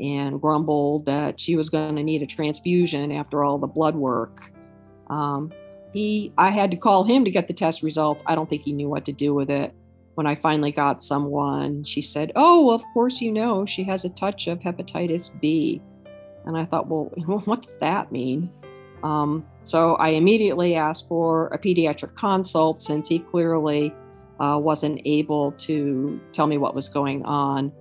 and 0.00 0.40
grumbled 0.40 1.06
that 1.06 1.38
she 1.38 1.56
was 1.56 1.70
going 1.70 1.96
to 1.96 2.02
need 2.02 2.22
a 2.22 2.26
transfusion 2.26 3.12
after 3.12 3.44
all 3.44 3.58
the 3.58 3.66
blood 3.66 3.94
work. 3.94 4.50
Um, 5.08 5.52
he, 5.92 6.32
I 6.36 6.50
had 6.50 6.70
to 6.72 6.76
call 6.76 7.04
him 7.04 7.24
to 7.24 7.30
get 7.30 7.46
the 7.46 7.54
test 7.54 7.82
results. 7.82 8.24
I 8.26 8.34
don't 8.34 8.48
think 8.48 8.62
he 8.62 8.72
knew 8.72 8.88
what 8.88 9.04
to 9.04 9.12
do 9.12 9.32
with 9.32 9.50
it. 9.50 9.72
When 10.14 10.26
I 10.26 10.34
finally 10.36 10.72
got 10.72 11.02
someone, 11.02 11.84
she 11.84 12.00
said, 12.00 12.32
"Oh, 12.36 12.66
well, 12.66 12.76
of 12.76 12.82
course 12.92 13.20
you 13.20 13.32
know 13.32 13.66
she 13.66 13.82
has 13.84 14.04
a 14.04 14.10
touch 14.10 14.46
of 14.46 14.60
hepatitis 14.60 15.32
B," 15.40 15.82
and 16.46 16.56
I 16.56 16.64
thought, 16.64 16.88
"Well, 16.88 17.10
what 17.44 17.62
does 17.62 17.76
that 17.78 18.12
mean?" 18.12 18.50
Um, 19.02 19.44
so 19.64 19.96
I 19.96 20.10
immediately 20.10 20.76
asked 20.76 21.08
for 21.08 21.48
a 21.48 21.58
pediatric 21.58 22.14
consult 22.14 22.80
since 22.80 23.06
he 23.06 23.18
clearly 23.18 23.92
uh, 24.40 24.58
wasn't 24.58 25.00
able 25.04 25.52
to 25.52 26.20
tell 26.32 26.46
me 26.46 26.58
what 26.58 26.74
was 26.74 26.88
going 26.88 27.24
on. 27.24 27.72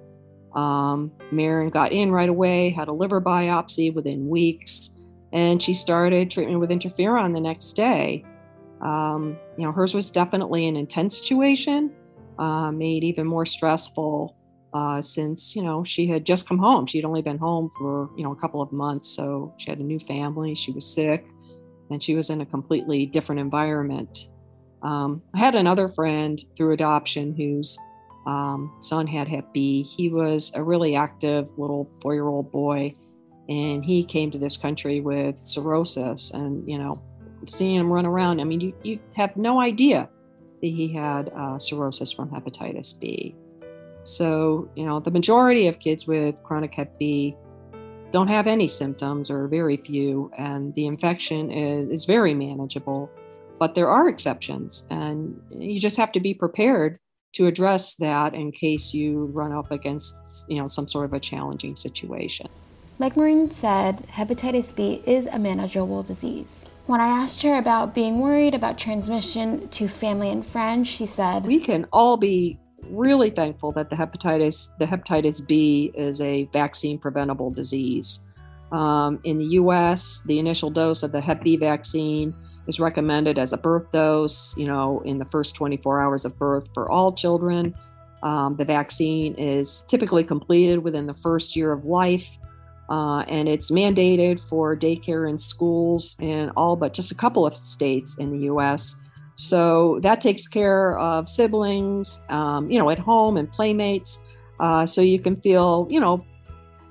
Um, 0.56 1.12
Marin 1.32 1.70
got 1.70 1.92
in 1.92 2.12
right 2.12 2.30
away, 2.30 2.70
had 2.70 2.88
a 2.88 2.94
liver 2.94 3.20
biopsy 3.20 3.94
within 3.94 4.28
weeks, 4.28 4.92
and 5.32 5.62
she 5.62 5.74
started 5.74 6.30
treatment 6.30 6.60
with 6.60 6.70
interferon 6.70 7.34
the 7.34 7.40
next 7.40 7.74
day. 7.74 8.24
Um, 8.82 9.38
you 9.58 9.66
know, 9.66 9.72
hers 9.72 9.94
was 9.94 10.12
definitely 10.12 10.68
an 10.68 10.76
intense 10.76 11.18
situation, 11.18 11.92
uh, 12.38 12.72
made 12.72 13.04
even 13.04 13.26
more 13.26 13.46
stressful 13.46 14.36
uh, 14.74 15.02
since, 15.02 15.56
you 15.56 15.64
know, 15.64 15.84
she 15.84 16.08
had 16.08 16.26
just 16.26 16.48
come 16.48 16.58
home. 16.58 16.86
She'd 16.86 17.06
only 17.06 17.22
been 17.22 17.38
home 17.38 17.72
for, 17.78 18.10
you 18.18 18.24
know, 18.24 18.32
a 18.32 18.36
couple 18.36 18.62
of 18.62 18.72
months. 18.72 19.10
So 19.10 19.54
she 19.58 19.70
had 19.70 19.80
a 19.80 19.84
new 19.84 20.00
family, 20.00 20.56
she 20.56 20.72
was 20.72 20.86
sick, 20.86 21.26
and 21.90 22.04
she 22.04 22.16
was 22.16 22.30
in 22.30 22.42
a 22.42 22.46
completely 22.46 23.06
different 23.06 23.40
environment. 23.40 24.30
Um, 24.82 25.22
I 25.34 25.40
had 25.40 25.56
another 25.56 25.90
friend 25.90 26.42
through 26.58 26.74
adoption 26.74 27.34
who's 27.36 27.78
um, 28.26 28.74
son 28.80 29.08
had 29.08 29.28
Hep 29.28 29.54
B. 29.54 29.84
He 29.84 30.10
was 30.10 30.52
a 30.56 30.64
really 30.64 30.96
active 30.96 31.48
little 31.58 31.90
four 32.02 32.14
year 32.14 32.28
old 32.28 32.52
boy, 32.52 32.96
and 33.50 33.84
he 33.84 34.06
came 34.06 34.32
to 34.32 34.38
this 34.38 34.58
country 34.58 35.02
with 35.02 35.44
cirrhosis. 35.44 36.32
And, 36.32 36.68
you 36.70 36.78
know, 36.78 37.02
seeing 37.48 37.76
him 37.76 37.92
run 37.92 38.06
around, 38.06 38.40
I 38.40 38.46
mean, 38.46 38.62
you, 38.62 38.74
you 38.84 39.00
have 39.16 39.36
no 39.36 39.60
idea 39.60 40.10
that 40.62 40.68
he 40.68 40.94
had 40.94 41.30
uh, 41.36 41.58
cirrhosis 41.60 42.12
from 42.12 42.30
hepatitis 42.30 42.98
B. 42.98 43.36
So, 44.04 44.70
you 44.76 44.86
know, 44.86 45.00
the 45.00 45.12
majority 45.12 45.68
of 45.68 45.80
kids 45.80 46.08
with 46.08 46.36
chronic 46.44 46.74
Hep 46.74 46.98
B 46.98 47.36
don't 48.12 48.28
have 48.28 48.48
any 48.48 48.68
symptoms 48.68 49.30
or 49.32 49.48
very 49.48 49.76
few, 49.78 50.32
and 50.38 50.74
the 50.76 50.86
infection 50.86 51.52
is, 51.52 51.90
is 51.90 52.06
very 52.06 52.34
manageable. 52.34 53.10
But 53.60 53.76
there 53.76 53.90
are 53.90 54.08
exceptions, 54.08 54.86
and 54.90 55.40
you 55.52 55.80
just 55.80 55.98
have 55.98 56.12
to 56.14 56.20
be 56.20 56.34
prepared 56.34 57.00
to 57.34 57.48
address 57.48 57.96
that 57.96 58.34
in 58.34 58.52
case 58.52 58.94
you 58.94 59.26
run 59.34 59.52
up 59.52 59.72
against 59.72 60.16
you 60.48 60.62
know 60.62 60.68
some 60.68 60.88
sort 60.88 61.06
of 61.06 61.14
a 61.14 61.20
challenging 61.20 61.76
situation. 61.76 62.48
Like 63.00 63.18
Maureen 63.18 63.50
said, 63.50 64.06
hepatitis 64.08 64.76
B 64.76 65.02
is 65.06 65.26
a 65.26 65.40
manageable 65.40 66.04
disease. 66.04 66.70
When 66.86 67.02
I 67.02 67.08
asked 67.08 67.42
her 67.42 67.58
about 67.58 67.96
being 67.96 68.20
worried 68.20 68.54
about 68.54 68.78
transmission 68.78 69.68
to 69.70 69.88
family 69.88 70.30
and 70.30 70.46
friends, 70.46 70.88
she 70.88 71.06
said, 71.06 71.46
"We 71.46 71.60
can 71.60 71.88
all 71.92 72.18
be 72.18 72.60
really 72.90 73.30
thankful 73.30 73.72
that 73.74 73.90
the 73.90 73.96
hepatitis 73.96 74.70
the 74.78 74.86
hepatitis 74.86 75.46
B 75.46 75.92
is 75.96 76.22
a 76.22 76.46
vaccine 76.54 76.98
preventable 77.00 77.50
disease. 77.50 78.20
Um, 78.72 79.20
in 79.24 79.38
the 79.38 79.46
U.S., 79.62 80.24
the 80.26 80.40
initial 80.40 80.72
dose 80.72 81.04
of 81.04 81.12
the 81.12 81.22
Hep 81.22 81.44
B 81.44 81.58
vaccine 81.58 82.34
is 82.68 82.80
recommended 82.80 83.38
as 83.38 83.54
a 83.54 83.58
birth 83.58 83.92
dose, 83.92 84.56
you 84.58 84.66
know, 84.66 85.02
in 85.02 85.18
the 85.18 85.26
first 85.26 85.56
24 85.56 86.02
hours 86.02 86.26
of 86.26 86.38
birth 86.38 86.68
for 86.74 86.90
all 86.90 87.12
children. 87.12 87.74
Um, 88.22 88.56
the 88.56 88.64
vaccine 88.64 89.36
is 89.36 89.82
typically 89.88 90.24
completed 90.24 90.80
within 90.80 91.08
the 91.08 91.14
first 91.14 91.56
year 91.56 91.74
of 91.74 91.84
life, 91.84 92.28
uh, 92.90 93.20
and 93.28 93.50
it's 93.50 93.70
mandated 93.70 94.40
for 94.48 94.78
daycare 94.78 95.28
and 95.28 95.42
schools 95.42 96.16
in 96.20 96.50
all 96.52 96.76
but 96.76 96.94
just 96.94 97.12
a 97.12 97.16
couple 97.16 97.46
of 97.46 97.56
states 97.56 98.16
in 98.18 98.32
the 98.32 98.46
US. 98.46 98.96
So 99.36 100.00
that 100.02 100.22
takes 100.22 100.48
care 100.48 100.98
of 101.00 101.28
siblings, 101.28 102.22
um, 102.30 102.70
you 102.70 102.78
know, 102.80 102.90
at 102.90 103.00
home 103.00 103.38
and 103.38 103.52
playmates. 103.52 104.20
Uh, 104.60 104.86
so 104.86 105.02
you 105.02 105.20
can 105.20 105.36
feel, 105.42 105.88
you 105.90 106.00
know, 106.00 106.26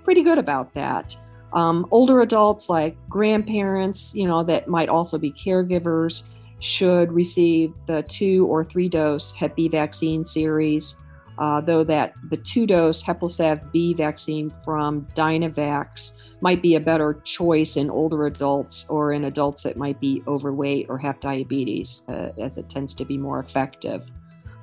pretty 0.05 0.23
good 0.23 0.39
about 0.39 0.75
that. 0.75 1.17
Um, 1.55 1.87
older 1.91 2.23
adults, 2.23 2.69
like 2.71 2.97
grandparents, 3.09 4.15
you 4.15 4.27
know, 4.27 4.43
that 4.45 4.69
might 4.69 4.89
also 4.89 5.19
be 5.19 5.33
caregivers, 5.33 6.23
should 6.61 7.13
receive 7.13 7.75
the 7.87 8.03
two 8.05 8.47
or 8.47 8.65
three 8.65 8.89
dose 8.89 9.33
Hep 9.35 9.57
B 9.57 9.69
vaccine 9.69 10.25
series. 10.25 10.97
uh, 11.39 11.61
though 11.61 11.85
that 11.85 12.15
the 12.31 12.37
two-dose 12.37 13.03
Heplisav 13.03 13.73
B 13.73 13.95
vaccine 13.95 14.53
from 14.65 15.07
Dynavax 15.15 16.13
might 16.41 16.61
be 16.61 16.75
a 16.75 16.81
better 16.81 17.21
choice 17.25 17.77
in 17.77 17.91
older 17.91 18.27
adults 18.27 18.87
or 18.89 19.13
in 19.13 19.25
adults 19.25 19.63
that 19.63 19.77
might 19.77 20.01
be 20.01 20.23
overweight 20.27 20.87
or 20.89 20.99
have 20.99 21.19
diabetes, 21.21 22.03
uh, 22.09 22.31
as 22.39 22.59
it 22.59 22.69
tends 22.69 22.95
to 22.95 23.05
be 23.05 23.17
more 23.17 23.41
effective. 23.41 24.03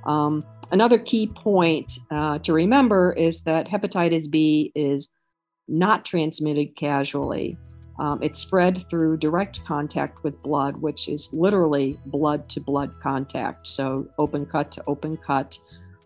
Um, 0.06 0.44
another 0.72 1.00
key 1.00 1.28
point 1.28 1.98
uh, 2.12 2.40
to 2.40 2.54
remember 2.54 3.14
is 3.14 3.42
that 3.44 3.68
hepatitis 3.68 4.30
B 4.30 4.72
is 4.76 5.10
not 5.70 6.06
transmitted 6.06 6.76
casually. 6.76 7.58
Um, 8.00 8.24
it's 8.24 8.40
spread 8.40 8.82
through 8.90 9.18
direct 9.18 9.64
contact 9.66 10.24
with 10.24 10.42
blood, 10.42 10.78
which 10.78 11.10
is 11.10 11.30
literally 11.34 12.00
blood 12.06 12.48
to 12.50 12.62
blood 12.62 12.94
contact. 13.02 13.68
So, 13.68 14.08
open 14.18 14.46
cut 14.46 14.72
to 14.74 14.84
open 14.88 15.18
cut. 15.18 15.58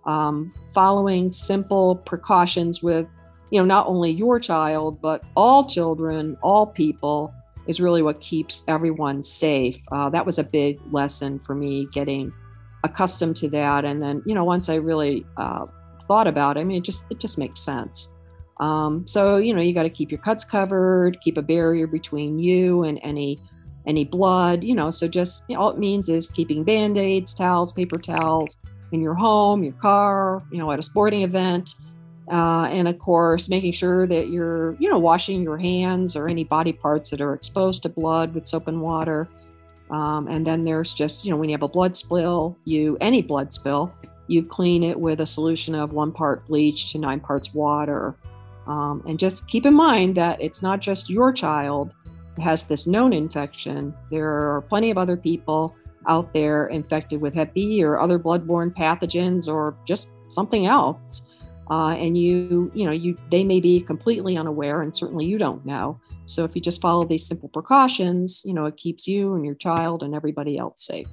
Um, 0.06 0.54
following 0.74 1.32
simple 1.32 1.96
precautions 1.96 2.82
with 2.82 3.08
you 3.54 3.60
know, 3.60 3.66
not 3.66 3.86
only 3.86 4.10
your 4.10 4.40
child, 4.40 5.00
but 5.00 5.24
all 5.36 5.70
children, 5.70 6.36
all 6.42 6.66
people 6.66 7.32
is 7.68 7.80
really 7.80 8.02
what 8.02 8.20
keeps 8.20 8.64
everyone 8.68 9.22
safe. 9.22 9.78
Uh, 9.92 10.10
that 10.10 10.26
was 10.26 10.40
a 10.40 10.44
big 10.44 10.80
lesson 10.92 11.40
for 11.46 11.54
me 11.54 11.88
getting 11.94 12.34
accustomed 12.84 13.36
to 13.38 13.50
that. 13.50 13.86
And 13.86 14.02
then, 14.02 14.24
you 14.26 14.34
know, 14.34 14.44
once 14.44 14.70
I 14.70 14.76
really 14.78 15.24
uh, 15.38 15.68
thought 16.08 16.26
about 16.26 16.58
it, 16.58 16.62
I 16.62 16.64
mean, 16.64 16.80
it 16.80 16.84
just, 16.84 17.06
it 17.12 17.20
just 17.20 17.38
makes 17.38 17.62
sense. 17.62 18.12
Um, 18.60 19.06
so, 19.08 19.38
you 19.38 19.54
know, 19.54 19.62
you 19.62 19.74
got 19.74 19.84
to 19.84 19.90
keep 19.90 20.12
your 20.12 20.22
cuts 20.22 20.44
covered, 20.44 21.20
keep 21.22 21.38
a 21.38 21.42
barrier 21.42 21.88
between 21.88 22.40
you 22.40 22.84
and 22.84 23.00
any, 23.04 23.40
any 23.88 24.06
blood, 24.06 24.64
you 24.64 24.76
know, 24.76 24.90
so 24.90 25.08
just, 25.08 25.44
you 25.48 25.56
know, 25.56 25.62
all 25.62 25.72
it 25.72 25.80
means 25.80 26.08
is 26.08 26.28
keeping 26.28 26.64
band-aids, 26.64 27.34
towels, 27.34 27.74
paper 27.74 27.98
towels 27.98 28.60
in 28.92 29.02
your 29.02 29.16
home, 29.16 29.64
your 29.64 29.74
car, 29.74 30.44
you 30.52 30.60
know, 30.60 30.72
at 30.72 30.80
a 30.80 30.84
sporting 30.84 31.24
event, 31.24 31.76
uh, 32.32 32.66
and 32.66 32.88
of 32.88 32.98
course, 33.00 33.50
making 33.50 33.74
sure 33.74 34.08
that 34.08 34.30
you're, 34.30 34.76
you 34.80 34.90
know, 34.90 35.00
washing 35.00 35.42
your 35.42 35.58
hands 35.58 36.16
or 36.16 36.30
any 36.30 36.44
body 36.44 36.72
parts 36.72 37.10
that 37.10 37.20
are 37.20 37.34
exposed 37.34 37.84
to 37.84 37.90
blood 37.90 38.34
with 38.34 38.48
soap 38.48 38.68
and 38.68 38.82
water. 38.82 39.28
Um, 39.90 40.28
and 40.28 40.48
then 40.48 40.64
there's 40.64 40.94
just, 40.94 41.26
you 41.26 41.32
know, 41.32 41.38
when 41.38 41.50
you 41.50 41.54
have 41.54 41.64
a 41.64 41.68
blood 41.68 41.98
spill, 41.98 42.56
you 42.64 42.98
any 43.02 43.22
blood 43.22 43.52
spill, 43.52 43.92
you 44.28 44.46
clean 44.46 44.84
it 44.84 44.98
with 44.98 45.20
a 45.20 45.26
solution 45.26 45.76
of 45.76 45.92
one 45.92 46.12
part 46.12 46.48
bleach 46.48 46.94
to 46.94 46.98
nine 47.00 47.20
parts 47.20 47.54
water. 47.54 48.16
Um, 48.68 49.04
and 49.08 49.20
just 49.20 49.48
keep 49.48 49.66
in 49.66 49.74
mind 49.74 50.16
that 50.16 50.42
it's 50.42 50.62
not 50.62 50.80
just 50.80 51.10
your 51.10 51.34
child 51.34 51.94
has 52.42 52.64
this 52.64 52.88
known 52.88 53.14
infection. 53.14 53.94
There 54.10 54.56
are 54.56 54.62
plenty 54.62 54.90
of 54.90 54.98
other 54.98 55.18
people 55.18 55.76
out 56.08 56.34
there 56.34 56.68
infected 56.68 57.22
with 57.22 57.34
Hep 57.34 57.54
B 57.54 57.84
or 57.84 58.00
other 58.00 58.20
bloodborne 58.20 58.76
pathogens 58.76 59.48
or 59.48 59.78
just 59.86 60.10
something 60.30 60.66
else. 60.66 61.24
Uh, 61.70 61.92
and 61.92 62.18
you 62.18 62.70
you 62.76 62.86
know 62.86 62.92
you 62.92 63.18
they 63.32 63.44
may 63.44 63.62
be 63.62 63.80
completely 63.80 64.36
unaware 64.36 64.82
and 64.82 64.94
certainly 64.94 65.26
you 65.26 65.38
don't 65.38 65.66
know. 65.66 66.00
So 66.26 66.44
if 66.44 66.56
you 66.56 66.62
just 66.62 66.82
follow 66.82 67.06
these 67.06 67.26
simple 67.26 67.50
precautions 67.50 68.44
you 68.46 68.54
know 68.54 68.66
it 68.66 68.76
keeps 68.76 69.08
you 69.08 69.36
and 69.36 69.46
your 69.46 69.56
child 69.56 70.04
and 70.04 70.14
everybody 70.14 70.58
else 70.58 70.86
safe 70.86 71.08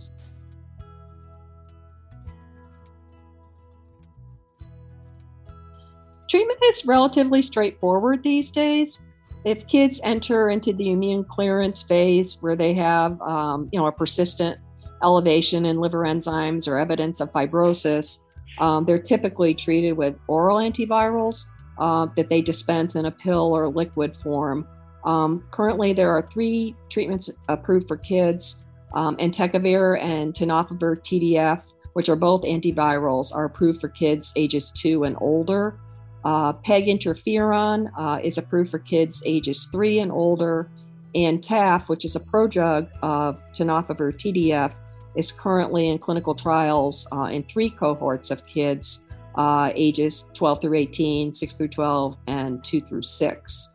treatment 6.30 6.58
is 6.64 6.86
relatively 6.86 7.42
straightforward 7.42 8.22
these 8.22 8.50
days 8.50 9.00
if 9.44 9.66
kids 9.66 10.00
enter 10.04 10.50
into 10.50 10.72
the 10.72 10.90
immune 10.90 11.24
clearance 11.24 11.82
phase 11.82 12.38
where 12.40 12.56
they 12.56 12.72
have 12.72 13.20
um, 13.20 13.68
you 13.72 13.78
know 13.78 13.86
a 13.86 13.92
persistent 13.92 14.58
elevation 15.02 15.66
in 15.66 15.78
liver 15.78 16.04
enzymes 16.04 16.68
or 16.68 16.78
evidence 16.78 17.20
of 17.20 17.32
fibrosis 17.32 18.20
um, 18.58 18.84
they're 18.84 18.98
typically 18.98 19.54
treated 19.54 19.92
with 19.92 20.14
oral 20.28 20.58
antivirals 20.58 21.46
uh, 21.78 22.06
that 22.16 22.28
they 22.28 22.42
dispense 22.42 22.94
in 22.94 23.06
a 23.06 23.10
pill 23.10 23.56
or 23.56 23.68
liquid 23.68 24.14
form. 24.22 24.68
Um, 25.04 25.44
currently, 25.50 25.92
there 25.94 26.10
are 26.10 26.22
three 26.22 26.76
treatments 26.90 27.30
approved 27.48 27.88
for 27.88 27.96
kids 27.96 28.58
um, 28.92 29.16
entecavir 29.16 29.98
and 30.02 30.34
tenofovir 30.34 31.00
TDF, 31.00 31.62
which 31.94 32.08
are 32.08 32.16
both 32.16 32.42
antivirals, 32.42 33.34
are 33.34 33.46
approved 33.46 33.80
for 33.80 33.88
kids 33.88 34.32
ages 34.36 34.70
two 34.72 35.04
and 35.04 35.16
older. 35.20 35.78
Uh, 36.24 36.52
PEG 36.52 36.86
interferon 36.86 37.90
uh, 37.96 38.20
is 38.22 38.38
approved 38.38 38.70
for 38.70 38.78
kids 38.78 39.22
ages 39.24 39.68
three 39.72 40.00
and 40.00 40.12
older. 40.12 40.70
And 41.14 41.40
TAF, 41.40 41.88
which 41.88 42.04
is 42.04 42.14
a 42.14 42.20
prodrug 42.20 42.88
of 43.02 43.40
tenofovir 43.52 44.14
TDF, 44.14 44.72
is 45.16 45.32
currently 45.32 45.88
in 45.88 45.98
clinical 45.98 46.34
trials 46.34 47.08
uh, 47.12 47.24
in 47.24 47.42
three 47.44 47.70
cohorts 47.70 48.30
of 48.30 48.46
kids 48.46 49.04
uh, 49.36 49.72
ages 49.74 50.28
12 50.34 50.60
through 50.60 50.74
18, 50.74 51.32
6 51.32 51.54
through 51.54 51.68
12, 51.68 52.16
and 52.26 52.62
2 52.64 52.80
through 52.82 53.02
6. 53.02 53.68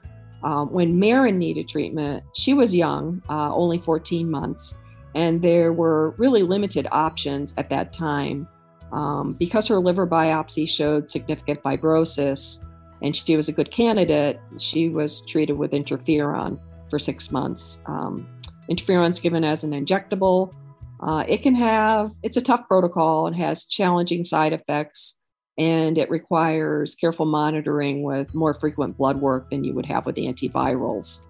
Um, 0.43 0.71
when 0.71 0.99
Marin 0.99 1.39
needed 1.39 1.67
treatment, 1.67 2.23
she 2.35 2.53
was 2.53 2.75
young, 2.75 3.21
uh, 3.29 3.53
only 3.53 3.79
14 3.79 4.29
months, 4.29 4.75
and 5.15 5.41
there 5.41 5.73
were 5.73 6.11
really 6.17 6.43
limited 6.43 6.87
options 6.91 7.53
at 7.57 7.69
that 7.69 7.93
time. 7.93 8.47
Um, 8.91 9.33
because 9.33 9.67
her 9.67 9.79
liver 9.79 10.07
biopsy 10.07 10.67
showed 10.69 11.09
significant 11.09 11.61
fibrosis 11.63 12.63
and 13.01 13.15
she 13.15 13.35
was 13.35 13.49
a 13.49 13.51
good 13.51 13.71
candidate, 13.71 14.39
she 14.57 14.89
was 14.89 15.21
treated 15.25 15.53
with 15.53 15.71
interferon 15.71 16.59
for 16.89 16.97
six 16.97 17.31
months. 17.31 17.81
Um, 17.87 18.27
interferon's 18.69 19.19
given 19.19 19.43
as 19.43 19.63
an 19.63 19.71
injectable 19.71 20.53
uh, 21.01 21.23
it 21.27 21.41
can 21.43 21.55
have, 21.55 22.11
it's 22.23 22.37
a 22.37 22.41
tough 22.41 22.67
protocol 22.67 23.27
and 23.27 23.35
has 23.35 23.65
challenging 23.65 24.23
side 24.23 24.53
effects, 24.53 25.17
and 25.57 25.97
it 25.97 26.09
requires 26.09 26.95
careful 26.95 27.25
monitoring 27.25 28.03
with 28.03 28.33
more 28.33 28.53
frequent 28.53 28.97
blood 28.97 29.19
work 29.19 29.49
than 29.49 29.63
you 29.63 29.73
would 29.73 29.85
have 29.85 30.05
with 30.05 30.15
antivirals. 30.15 31.21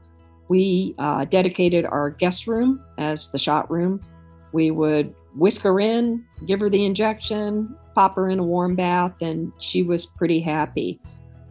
We 0.48 0.94
uh, 1.00 1.26
dedicated 1.26 1.86
our 1.86 2.10
guest 2.12 2.48
room 2.48 2.84
as 2.98 3.30
the 3.32 3.38
shot 3.38 3.70
room. 3.72 4.02
We 4.54 4.72
would 4.72 5.14
whisk 5.36 5.62
her 5.62 5.80
in, 5.80 6.26
give 6.46 6.60
her 6.60 6.70
the 6.70 6.86
injection, 6.86 7.76
pop 7.94 8.16
her 8.16 8.30
in 8.30 8.40
a 8.40 8.44
warm 8.44 8.76
bath, 8.76 9.14
and 9.22 9.52
she 9.60 9.84
was 9.84 10.06
pretty 10.06 10.40
happy. 10.40 11.00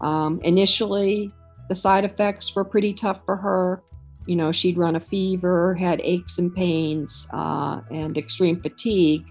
Um, 0.01 0.41
initially, 0.43 1.31
the 1.69 1.75
side 1.75 2.05
effects 2.05 2.55
were 2.55 2.65
pretty 2.65 2.93
tough 2.93 3.21
for 3.25 3.37
her 3.37 3.83
you 4.27 4.37
know, 4.37 4.53
she'd 4.53 4.79
run 4.79 4.97
a 4.97 5.01
fever, 5.01 5.75
had 5.75 6.01
aches 6.03 6.39
and 6.39 6.55
pains, 6.55 7.29
uh, 7.33 7.81
and 7.91 8.17
extreme 8.17 8.61
fatigue. 8.61 9.25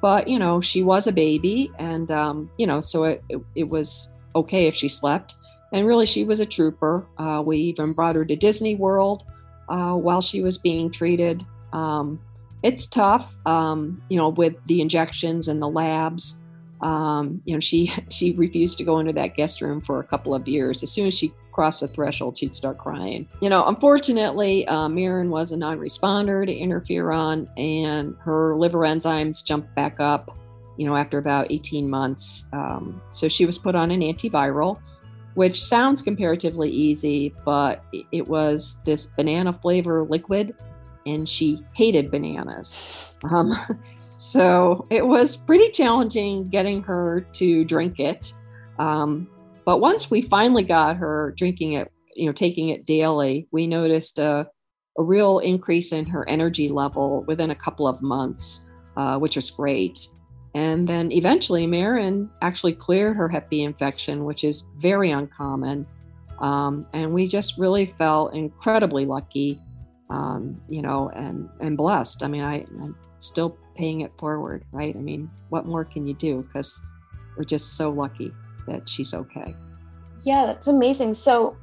But, 0.00 0.28
you 0.28 0.38
know, 0.38 0.60
she 0.60 0.82
was 0.82 1.08
a 1.08 1.12
baby, 1.12 1.72
and, 1.78 2.10
um, 2.10 2.50
you 2.56 2.66
know, 2.66 2.80
so 2.80 3.04
it, 3.04 3.24
it, 3.28 3.40
it, 3.56 3.68
was 3.68 4.12
okay 4.36 4.68
if 4.68 4.76
she 4.76 4.88
slept. 4.88 5.34
And 5.72 5.86
really, 5.86 6.06
she 6.06 6.24
was 6.24 6.38
a 6.38 6.46
trooper. 6.46 7.04
Uh, 7.18 7.42
we 7.44 7.58
even 7.58 7.92
brought 7.92 8.14
her 8.14 8.24
to 8.24 8.36
Disney 8.36 8.76
World 8.76 9.24
uh, 9.68 9.94
while 9.94 10.20
she 10.20 10.40
was 10.40 10.56
being 10.56 10.90
treated. 10.90 11.44
Um, 11.72 12.20
it's 12.62 12.86
tough, 12.86 13.36
um, 13.46 14.02
you 14.08 14.16
know, 14.16 14.28
with 14.28 14.54
the 14.66 14.80
injections 14.80 15.48
and 15.48 15.62
the 15.62 15.68
labs. 15.68 16.40
Um, 16.80 17.42
you 17.44 17.54
know, 17.54 17.60
she 17.60 17.92
she 18.08 18.32
refused 18.32 18.78
to 18.78 18.84
go 18.84 18.98
into 18.98 19.12
that 19.14 19.34
guest 19.34 19.60
room 19.60 19.80
for 19.80 20.00
a 20.00 20.04
couple 20.04 20.34
of 20.34 20.46
years. 20.48 20.82
As 20.82 20.90
soon 20.90 21.06
as 21.06 21.14
she 21.14 21.32
crossed 21.52 21.80
the 21.80 21.88
threshold, 21.88 22.38
she'd 22.38 22.54
start 22.54 22.78
crying. 22.78 23.28
You 23.40 23.48
know, 23.48 23.66
unfortunately, 23.66 24.66
uh, 24.68 24.88
Marin 24.88 25.30
was 25.30 25.52
a 25.52 25.56
non 25.56 25.78
responder 25.78 26.46
to 26.46 26.54
interferon, 26.54 27.48
and 27.58 28.14
her 28.20 28.56
liver 28.56 28.80
enzymes 28.80 29.44
jumped 29.44 29.74
back 29.74 29.98
up, 29.98 30.36
you 30.76 30.86
know, 30.86 30.96
after 30.96 31.18
about 31.18 31.50
18 31.50 31.88
months. 31.88 32.46
Um, 32.52 33.02
so 33.10 33.28
she 33.28 33.44
was 33.44 33.58
put 33.58 33.74
on 33.74 33.90
an 33.90 34.00
antiviral, 34.02 34.80
which 35.34 35.62
sounds 35.62 36.00
comparatively 36.00 36.70
easy, 36.70 37.34
but 37.44 37.84
it 38.12 38.28
was 38.28 38.78
this 38.84 39.06
banana 39.06 39.52
flavor 39.52 40.04
liquid, 40.04 40.54
and 41.14 41.28
she 41.28 41.62
hated 41.74 42.10
bananas. 42.10 43.14
Um, 43.30 43.54
so 44.16 44.86
it 44.90 45.06
was 45.06 45.36
pretty 45.36 45.70
challenging 45.70 46.48
getting 46.48 46.82
her 46.82 47.26
to 47.34 47.64
drink 47.64 47.98
it. 47.98 48.32
Um, 48.78 49.28
but 49.64 49.80
once 49.80 50.10
we 50.10 50.22
finally 50.22 50.62
got 50.62 50.96
her 50.96 51.34
drinking 51.36 51.74
it, 51.74 51.92
you 52.14 52.26
know, 52.26 52.32
taking 52.32 52.70
it 52.70 52.86
daily, 52.86 53.48
we 53.52 53.66
noticed 53.66 54.18
a, 54.18 54.48
a 54.98 55.02
real 55.02 55.38
increase 55.40 55.92
in 55.92 56.06
her 56.06 56.28
energy 56.28 56.68
level 56.68 57.24
within 57.26 57.50
a 57.50 57.54
couple 57.54 57.86
of 57.86 58.00
months, 58.02 58.62
uh, 58.96 59.18
which 59.18 59.36
was 59.36 59.50
great. 59.50 60.08
And 60.54 60.88
then 60.88 61.12
eventually, 61.12 61.66
Marin 61.66 62.30
actually 62.42 62.72
cleared 62.72 63.16
her 63.16 63.28
Hep 63.28 63.50
B 63.50 63.62
infection, 63.62 64.24
which 64.24 64.42
is 64.42 64.64
very 64.78 65.10
uncommon. 65.10 65.86
Um, 66.40 66.86
and 66.92 67.12
we 67.12 67.26
just 67.26 67.58
really 67.58 67.94
felt 67.98 68.34
incredibly 68.34 69.04
lucky, 69.04 69.60
um, 70.10 70.60
you 70.68 70.82
know, 70.82 71.10
and 71.14 71.48
and 71.60 71.76
blessed. 71.76 72.22
I 72.22 72.28
mean, 72.28 72.42
I, 72.42 72.64
I'm 72.80 72.96
still 73.20 73.56
paying 73.76 74.02
it 74.02 74.12
forward, 74.18 74.64
right? 74.72 74.94
I 74.94 74.98
mean, 74.98 75.30
what 75.50 75.66
more 75.66 75.84
can 75.84 76.06
you 76.06 76.14
do? 76.14 76.42
Because 76.42 76.80
we're 77.36 77.44
just 77.44 77.76
so 77.76 77.90
lucky 77.90 78.32
that 78.66 78.88
she's 78.88 79.14
okay. 79.14 79.54
Yeah, 80.24 80.46
that's 80.46 80.66
amazing. 80.66 81.14
So 81.14 81.56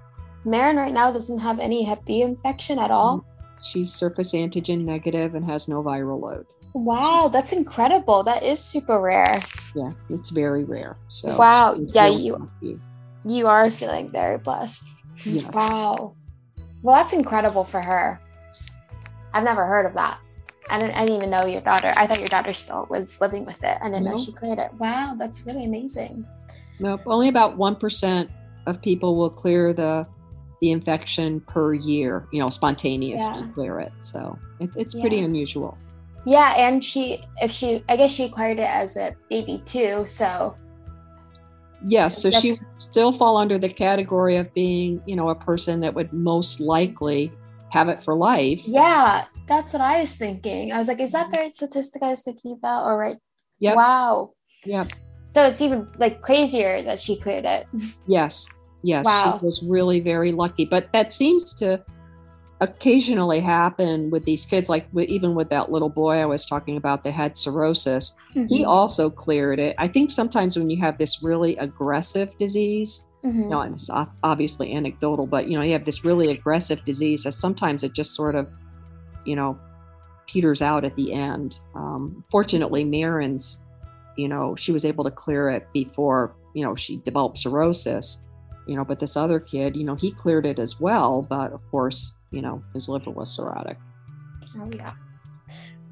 Marin 0.46 0.78
right 0.78 0.94
now 0.94 1.12
doesn't 1.12 1.40
have 1.40 1.60
any 1.60 1.84
Hep 1.84 2.06
B 2.06 2.22
infection 2.22 2.80
at 2.80 2.92
all. 2.92 3.26
She's 3.64 3.94
surface 3.94 4.34
antigen 4.34 4.86
negative 4.86 5.36
and 5.36 5.46
has 5.46 5.68
no 5.68 5.82
viral 5.82 6.22
load. 6.22 6.46
Wow, 6.74 7.30
that's 7.32 7.54
incredible. 7.54 8.24
That 8.24 8.44
is 8.44 8.60
super 8.60 9.00
rare. 9.00 9.42
Yeah, 9.74 9.92
it's 10.10 10.30
very 10.30 10.66
rare. 10.66 10.98
So 11.08 11.38
wow, 11.38 11.76
yeah, 11.94 12.08
you 12.08 12.34
lucky. 12.34 12.80
you 13.26 13.48
are 13.48 13.72
feeling 13.72 14.12
very 14.12 14.38
blessed. 14.38 14.84
Yes. 15.24 15.52
Wow. 15.54 16.16
Well, 16.82 16.96
that's 16.96 17.14
incredible 17.14 17.64
for 17.64 17.82
her. 17.82 18.20
I've 19.36 19.44
never 19.44 19.66
heard 19.66 19.86
of 19.86 19.94
that. 19.94 20.20
I 20.70 20.80
didn't, 20.80 20.96
I 20.96 21.02
didn't 21.02 21.18
even 21.18 21.30
know 21.30 21.46
your 21.46 21.62
daughter. 21.62 21.94
I 21.96 22.08
thought 22.08 22.20
your 22.20 22.30
daughter 22.30 22.54
still 22.54 22.88
was 22.90 23.20
living 23.22 23.46
with 23.46 23.64
it. 23.64 23.78
I 23.82 23.90
didn't 23.90 24.06
know 24.06 24.18
she 24.18 24.32
cleared 24.32 24.58
it. 24.58 24.74
Wow, 24.80 25.16
that's 25.20 25.46
really 25.46 25.66
amazing. 25.66 26.26
Nope. 26.80 27.02
Only 27.06 27.28
about 27.28 27.58
1% 27.58 28.30
of 28.66 28.82
people 28.82 29.18
will 29.18 29.30
clear 29.30 29.74
the 29.74 30.08
the 30.62 30.72
infection 30.72 31.42
per 31.42 31.74
year, 31.74 32.28
you 32.32 32.40
know, 32.40 32.50
spontaneously 32.50 33.42
yeah. 33.42 33.52
clear 33.54 33.80
it. 33.82 33.92
So 34.02 34.40
it, 34.62 34.70
it's 34.78 34.96
yeah. 34.96 35.02
pretty 35.02 35.20
unusual. 35.20 35.78
Yeah. 36.26 36.54
And 36.58 36.82
she, 36.82 37.22
if 37.42 37.52
she, 37.52 37.84
I 37.90 37.98
guess 37.98 38.12
she 38.12 38.24
acquired 38.24 38.58
it 38.58 38.70
as 38.70 38.96
a 38.96 39.16
baby 39.30 39.62
too. 39.66 40.06
So 40.08 40.56
Yes, 41.88 42.20
so, 42.22 42.32
so 42.32 42.40
she 42.40 42.56
still 42.74 43.12
fall 43.12 43.38
under 43.38 43.60
the 43.60 43.70
category 43.70 44.38
of 44.38 44.52
being, 44.54 45.04
you 45.06 45.16
know, 45.16 45.30
a 45.30 45.36
person 45.36 45.82
that 45.82 45.94
would 45.94 46.12
most 46.14 46.60
likely 46.60 47.32
have 47.76 47.90
it 47.90 48.04
for 48.04 48.16
life. 48.16 48.62
Yeah, 48.66 49.26
that's 49.48 49.74
what 49.74 49.82
I 49.82 50.00
was 50.00 50.16
thinking. 50.16 50.72
I 50.72 50.78
was 50.78 50.88
like, 50.88 51.02
is 51.02 51.12
that 51.12 51.30
the 51.30 51.38
right 51.38 51.56
statistic 51.56 52.02
I 52.02 52.10
was 52.10 52.24
thinking 52.24 52.54
about? 52.54 52.86
Or 52.86 52.98
right? 52.98 53.18
Yeah. 53.60 53.76
Wow. 53.76 54.32
Yeah. 54.64 54.86
So 55.34 55.44
it's 55.46 55.62
even 55.62 55.88
like 55.98 56.22
crazier 56.22 56.82
that 56.84 57.00
she 57.00 57.20
cleared 57.20 57.46
it. 57.46 57.68
Yes. 58.08 58.48
Yes. 58.82 59.06
Wow. 59.06 59.40
She 59.40 59.46
was 59.46 59.62
really 59.64 60.00
very 60.00 60.32
lucky. 60.32 60.64
But 60.64 60.90
that 60.94 61.12
seems 61.12 61.54
to 61.56 61.84
occasionally 62.62 63.42
happen 63.42 64.10
with 64.10 64.24
these 64.24 64.46
kids, 64.46 64.70
like 64.70 64.88
even 64.96 65.36
with 65.36 65.50
that 65.50 65.72
little 65.72 65.90
boy 65.90 66.22
I 66.22 66.26
was 66.26 66.46
talking 66.46 66.78
about 66.78 67.04
that 67.04 67.12
had 67.12 67.36
cirrhosis. 67.36 68.16
Mm-hmm. 68.36 68.48
He 68.48 68.64
also 68.64 69.10
cleared 69.10 69.60
it. 69.60 69.76
I 69.78 69.88
think 69.90 70.12
sometimes 70.12 70.56
when 70.56 70.70
you 70.70 70.80
have 70.80 70.98
this 70.98 71.22
really 71.22 71.58
aggressive 71.58 72.38
disease, 72.38 73.04
mm-hmm. 73.26 73.74
it's 73.74 73.90
obviously 74.24 74.74
anecdotal, 74.74 75.26
but 75.26 75.48
you 75.48 75.58
know, 75.58 75.64
you 75.64 75.74
have 75.74 75.86
this 75.86 76.06
really 76.06 76.30
aggressive 76.32 76.84
disease 76.86 77.24
that 77.24 77.34
sometimes 77.34 77.84
it 77.84 77.94
just 77.94 78.14
sort 78.16 78.36
of, 78.36 78.48
you 79.26 79.36
know, 79.36 79.60
peters 80.28 80.62
out 80.62 80.86
at 80.86 80.96
the 80.96 81.14
end. 81.14 81.60
Um, 81.76 82.24
fortunately, 82.30 82.84
Marin's, 82.84 83.60
you 84.18 84.28
know, 84.28 84.56
she 84.56 84.72
was 84.72 84.86
able 84.86 85.04
to 85.04 85.12
clear 85.12 85.50
it 85.50 85.68
before, 85.74 86.36
you 86.54 86.64
know, 86.64 86.76
she 86.76 86.98
developed 86.98 87.38
cirrhosis. 87.38 88.20
You 88.68 88.76
know, 88.76 88.84
but 88.84 89.00
this 89.00 89.16
other 89.16 89.40
kid, 89.40 89.76
you 89.76 89.84
know, 89.84 89.94
he 89.94 90.12
cleared 90.12 90.46
it 90.46 90.58
as 90.58 90.80
well, 90.80 91.22
but 91.22 91.52
of 91.52 91.62
course, 91.70 92.16
you 92.32 92.42
know, 92.42 92.64
his 92.74 92.90
liver 92.90 93.12
was 93.12 93.38
cirrhotic. 93.38 93.76
Oh 94.58 94.70
yeah. 94.74 94.94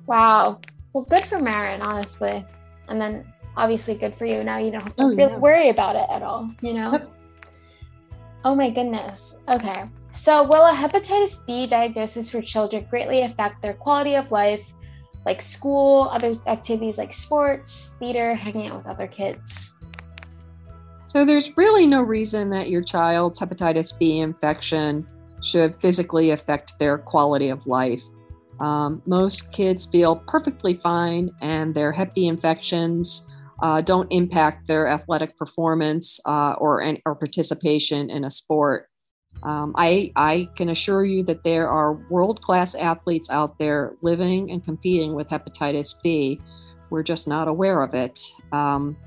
Wow. 0.07 0.59
Well, 0.93 1.05
good 1.07 1.23
for 1.23 1.37
Marin, 1.37 1.83
honestly. 1.83 2.43
And 2.89 2.99
then 2.99 3.31
obviously 3.55 3.95
good 3.95 4.15
for 4.15 4.25
you. 4.25 4.43
Now 4.43 4.57
you 4.57 4.71
don't 4.71 4.81
have 4.81 4.95
to 4.95 5.03
oh, 5.03 5.07
really 5.09 5.33
yeah. 5.33 5.37
worry 5.37 5.69
about 5.69 5.95
it 5.95 6.07
at 6.09 6.23
all, 6.23 6.49
you 6.61 6.73
know? 6.73 6.93
Yep. 6.93 7.11
Oh 8.45 8.55
my 8.55 8.69
goodness. 8.69 9.39
Okay. 9.47 9.85
So, 10.11 10.43
will 10.43 10.65
a 10.65 10.71
hepatitis 10.71 11.45
B 11.45 11.65
diagnosis 11.65 12.29
for 12.29 12.41
children 12.41 12.85
greatly 12.89 13.21
affect 13.21 13.61
their 13.61 13.73
quality 13.73 14.15
of 14.15 14.31
life, 14.31 14.73
like 15.25 15.41
school, 15.41 16.09
other 16.11 16.35
activities 16.45 16.97
like 16.97 17.13
sports, 17.13 17.95
theater, 17.99 18.35
hanging 18.35 18.67
out 18.67 18.77
with 18.77 18.87
other 18.87 19.07
kids? 19.07 19.75
So, 21.07 21.25
there's 21.25 21.55
really 21.57 21.87
no 21.87 22.01
reason 22.01 22.49
that 22.51 22.69
your 22.69 22.83
child's 22.83 23.39
hepatitis 23.39 23.97
B 23.97 24.19
infection 24.19 25.07
should 25.41 25.79
physically 25.81 26.31
affect 26.31 26.77
their 26.79 26.97
quality 26.97 27.49
of 27.49 27.65
life. 27.65 28.03
Um, 28.59 29.01
most 29.05 29.51
kids 29.51 29.87
feel 29.87 30.17
perfectly 30.27 30.79
fine, 30.83 31.31
and 31.41 31.73
their 31.73 31.91
Hep 31.91 32.13
B 32.13 32.27
infections 32.27 33.25
uh, 33.63 33.79
don't 33.79 34.11
impact 34.11 34.67
their 34.67 34.89
athletic 34.89 35.37
performance 35.37 36.19
uh, 36.25 36.51
or, 36.57 36.83
or 37.05 37.15
participation 37.15 38.09
in 38.09 38.25
a 38.25 38.29
sport. 38.29 38.89
Um, 39.41 39.73
I, 39.77 40.11
I 40.17 40.49
can 40.57 40.67
assure 40.67 41.05
you 41.05 41.23
that 41.23 41.45
there 41.45 41.69
are 41.69 41.93
world 42.09 42.41
class 42.41 42.75
athletes 42.75 43.29
out 43.29 43.57
there 43.57 43.93
living 44.01 44.51
and 44.51 44.63
competing 44.63 45.13
with 45.15 45.29
hepatitis 45.29 45.95
B. 46.03 46.41
We're 46.89 47.03
just 47.03 47.25
not 47.25 47.47
aware 47.47 47.81
of 47.81 47.93
it. 47.93 48.19
Um, 48.51 48.97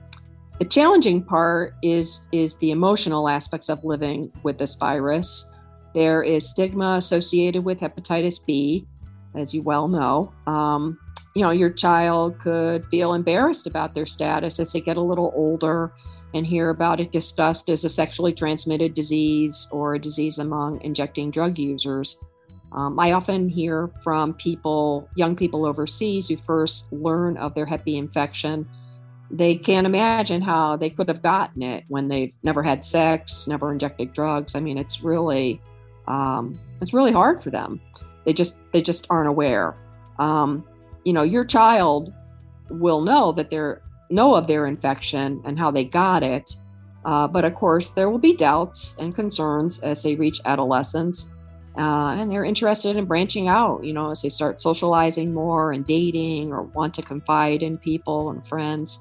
the 0.59 0.64
challenging 0.64 1.23
part 1.23 1.75
is, 1.83 2.23
is 2.33 2.57
the 2.57 2.71
emotional 2.71 3.29
aspects 3.29 3.69
of 3.69 3.85
living 3.85 4.33
with 4.42 4.57
this 4.57 4.75
virus. 4.75 5.51
There 5.95 6.23
is 6.23 6.49
stigma 6.49 6.97
associated 6.97 7.62
with 7.62 7.79
hepatitis 7.79 8.45
B, 8.45 8.87
as 9.35 9.53
you 9.53 9.61
well 9.61 9.87
know. 9.87 10.33
Um, 10.47 10.99
you 11.37 11.42
know, 11.42 11.51
your 11.51 11.68
child 11.68 12.38
could 12.40 12.87
feel 12.87 13.12
embarrassed 13.12 13.66
about 13.66 13.92
their 13.92 14.07
status 14.07 14.59
as 14.59 14.72
they 14.72 14.81
get 14.81 14.96
a 14.96 15.03
little 15.03 15.35
older 15.37 15.92
and 16.33 16.46
hear 16.46 16.70
about 16.70 16.99
it 16.99 17.12
discussed 17.12 17.68
as 17.68 17.85
a 17.85 17.90
sexually 17.90 18.33
transmitted 18.33 18.94
disease 18.94 19.68
or 19.70 19.94
a 19.94 19.99
disease 19.99 20.38
among 20.38 20.81
injecting 20.81 21.31
drug 21.31 21.59
users. 21.59 22.18
Um, 22.72 22.99
I 22.99 23.12
often 23.12 23.51
hear 23.51 23.90
from 24.03 24.33
people, 24.33 25.11
young 25.14 25.37
people 25.37 25.66
overseas, 25.66 26.27
who 26.27 26.38
first 26.38 26.90
learn 26.90 27.37
of 27.37 27.55
their 27.55 27.66
Hep 27.66 27.85
B 27.85 27.99
infection. 27.99 28.66
They 29.31 29.57
can't 29.57 29.87
imagine 29.87 30.40
how 30.40 30.79
they 30.79 30.88
could 30.88 31.09
have 31.09 31.22
gotten 31.22 31.62
it 31.62 31.85
when 31.88 32.09
they've 32.09 32.35
never 32.44 32.62
had 32.62 32.83
sex, 32.83 33.46
never 33.46 33.72
injected 33.72 34.14
drugs. 34.14 34.55
I 34.55 34.61
mean, 34.61 34.79
it's 34.79 35.03
really 35.03 35.61
um, 36.09 36.59
it's 36.81 36.94
really 36.94 37.12
hard 37.12 37.42
for 37.42 37.51
them. 37.51 37.79
They 38.25 38.33
just 38.33 38.57
they 38.72 38.81
just 38.81 39.07
aren't 39.11 39.29
aware. 39.29 39.77
Um, 40.18 40.66
you 41.07 41.12
know, 41.12 41.23
your 41.23 41.45
child 41.45 42.12
will 42.69 43.01
know 43.01 43.31
that 43.31 43.49
they're 43.49 43.81
know 44.11 44.35
of 44.35 44.49
their 44.49 44.66
infection 44.66 45.40
and 45.45 45.57
how 45.57 45.71
they 45.71 45.85
got 45.85 46.25
it. 46.25 46.51
Uh, 47.05 47.29
but 47.29 47.45
of 47.45 47.55
course, 47.55 47.92
there 47.92 48.11
will 48.11 48.19
be 48.19 48.35
doubts 48.35 48.97
and 48.99 49.14
concerns 49.14 49.79
as 49.81 50.03
they 50.03 50.16
reach 50.16 50.40
adolescence. 50.45 51.31
Uh, 51.79 52.16
and 52.16 52.31
they're 52.31 52.45
interested 52.45 52.97
in 52.97 53.05
branching 53.05 53.47
out, 53.47 53.85
you 53.85 53.92
know, 53.92 54.11
as 54.11 54.23
they 54.23 54.29
start 54.29 54.61
socializing 54.61 55.33
more 55.33 55.73
and 55.73 55.87
dating 55.87 56.53
or 56.53 56.62
want 56.62 56.92
to 56.95 57.03
confide 57.03 57.62
in 57.62 57.79
people 57.79 58.31
and 58.31 58.45
friends. 58.45 59.01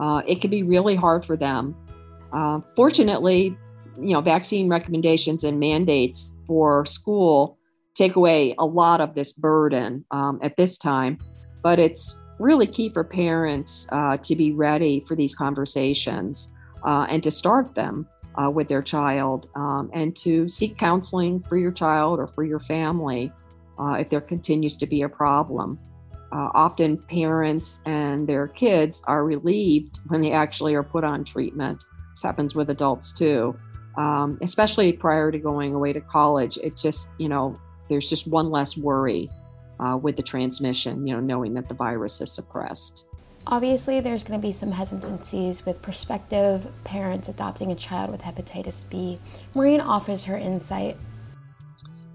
Uh, 0.00 0.22
it 0.26 0.40
can 0.40 0.50
be 0.50 0.64
really 0.64 0.96
hard 0.96 1.24
for 1.24 1.36
them. 1.36 1.76
Uh, 2.32 2.60
fortunately, 2.74 3.56
you 3.96 4.12
know, 4.12 4.20
vaccine 4.20 4.68
recommendations 4.68 5.44
and 5.44 5.60
mandates 5.60 6.32
for 6.48 6.84
school 6.84 7.58
take 7.94 8.16
away 8.16 8.56
a 8.58 8.66
lot 8.66 9.00
of 9.00 9.14
this 9.14 9.32
burden 9.32 10.04
um, 10.10 10.40
at 10.42 10.56
this 10.56 10.76
time. 10.76 11.18
But 11.64 11.80
it's 11.80 12.16
really 12.38 12.68
key 12.68 12.90
for 12.90 13.02
parents 13.02 13.88
uh, 13.90 14.18
to 14.18 14.36
be 14.36 14.52
ready 14.52 15.04
for 15.08 15.16
these 15.16 15.34
conversations 15.34 16.52
uh, 16.84 17.06
and 17.10 17.24
to 17.24 17.32
start 17.32 17.74
them 17.74 18.06
uh, 18.40 18.50
with 18.50 18.68
their 18.68 18.82
child 18.82 19.48
um, 19.56 19.90
and 19.92 20.14
to 20.18 20.48
seek 20.48 20.78
counseling 20.78 21.42
for 21.48 21.56
your 21.56 21.72
child 21.72 22.20
or 22.20 22.28
for 22.28 22.44
your 22.44 22.60
family 22.60 23.32
uh, 23.80 23.94
if 23.94 24.08
there 24.10 24.20
continues 24.20 24.76
to 24.76 24.86
be 24.86 25.02
a 25.02 25.08
problem. 25.08 25.80
Uh, 26.30 26.50
often 26.54 26.96
parents 26.96 27.80
and 27.86 28.28
their 28.28 28.46
kids 28.46 29.02
are 29.06 29.24
relieved 29.24 29.98
when 30.08 30.20
they 30.20 30.30
actually 30.30 30.74
are 30.74 30.84
put 30.84 31.02
on 31.02 31.24
treatment. 31.24 31.82
This 32.12 32.22
happens 32.22 32.54
with 32.54 32.70
adults 32.70 33.12
too 33.12 33.56
um, 33.96 34.38
especially 34.42 34.92
prior 34.92 35.30
to 35.30 35.38
going 35.38 35.74
away 35.74 35.92
to 35.92 36.00
college. 36.00 36.58
It 36.58 36.76
just, 36.76 37.08
you 37.18 37.28
know, 37.28 37.56
there's 37.88 38.08
just 38.08 38.26
one 38.26 38.50
less 38.50 38.76
worry 38.76 39.30
uh, 39.80 39.98
with 40.00 40.16
the 40.16 40.22
transmission, 40.22 41.06
you 41.06 41.14
know, 41.14 41.20
knowing 41.20 41.54
that 41.54 41.68
the 41.68 41.74
virus 41.74 42.20
is 42.20 42.32
suppressed. 42.32 43.06
Obviously, 43.46 44.00
there's 44.00 44.24
going 44.24 44.40
to 44.40 44.46
be 44.46 44.52
some 44.52 44.72
hesitancies 44.72 45.66
with 45.66 45.82
prospective 45.82 46.72
parents 46.84 47.28
adopting 47.28 47.72
a 47.72 47.74
child 47.74 48.10
with 48.10 48.22
hepatitis 48.22 48.88
B. 48.88 49.18
Maureen 49.54 49.80
offers 49.80 50.24
her 50.24 50.36
insight. 50.36 50.96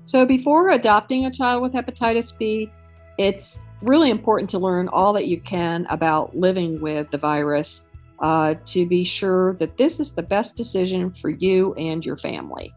So, 0.05 0.25
before 0.25 0.69
adopting 0.69 1.25
a 1.25 1.31
child 1.31 1.61
with 1.61 1.73
hepatitis 1.73 2.35
B, 2.35 2.71
it's 3.19 3.61
really 3.81 4.09
important 4.09 4.49
to 4.49 4.59
learn 4.59 4.87
all 4.87 5.13
that 5.13 5.27
you 5.27 5.39
can 5.39 5.85
about 5.89 6.35
living 6.35 6.81
with 6.81 7.11
the 7.11 7.17
virus 7.17 7.85
uh, 8.19 8.55
to 8.65 8.85
be 8.87 9.03
sure 9.03 9.53
that 9.55 9.77
this 9.77 9.99
is 9.99 10.13
the 10.13 10.23
best 10.23 10.55
decision 10.55 11.13
for 11.21 11.29
you 11.29 11.73
and 11.75 12.03
your 12.03 12.17
family. 12.17 12.73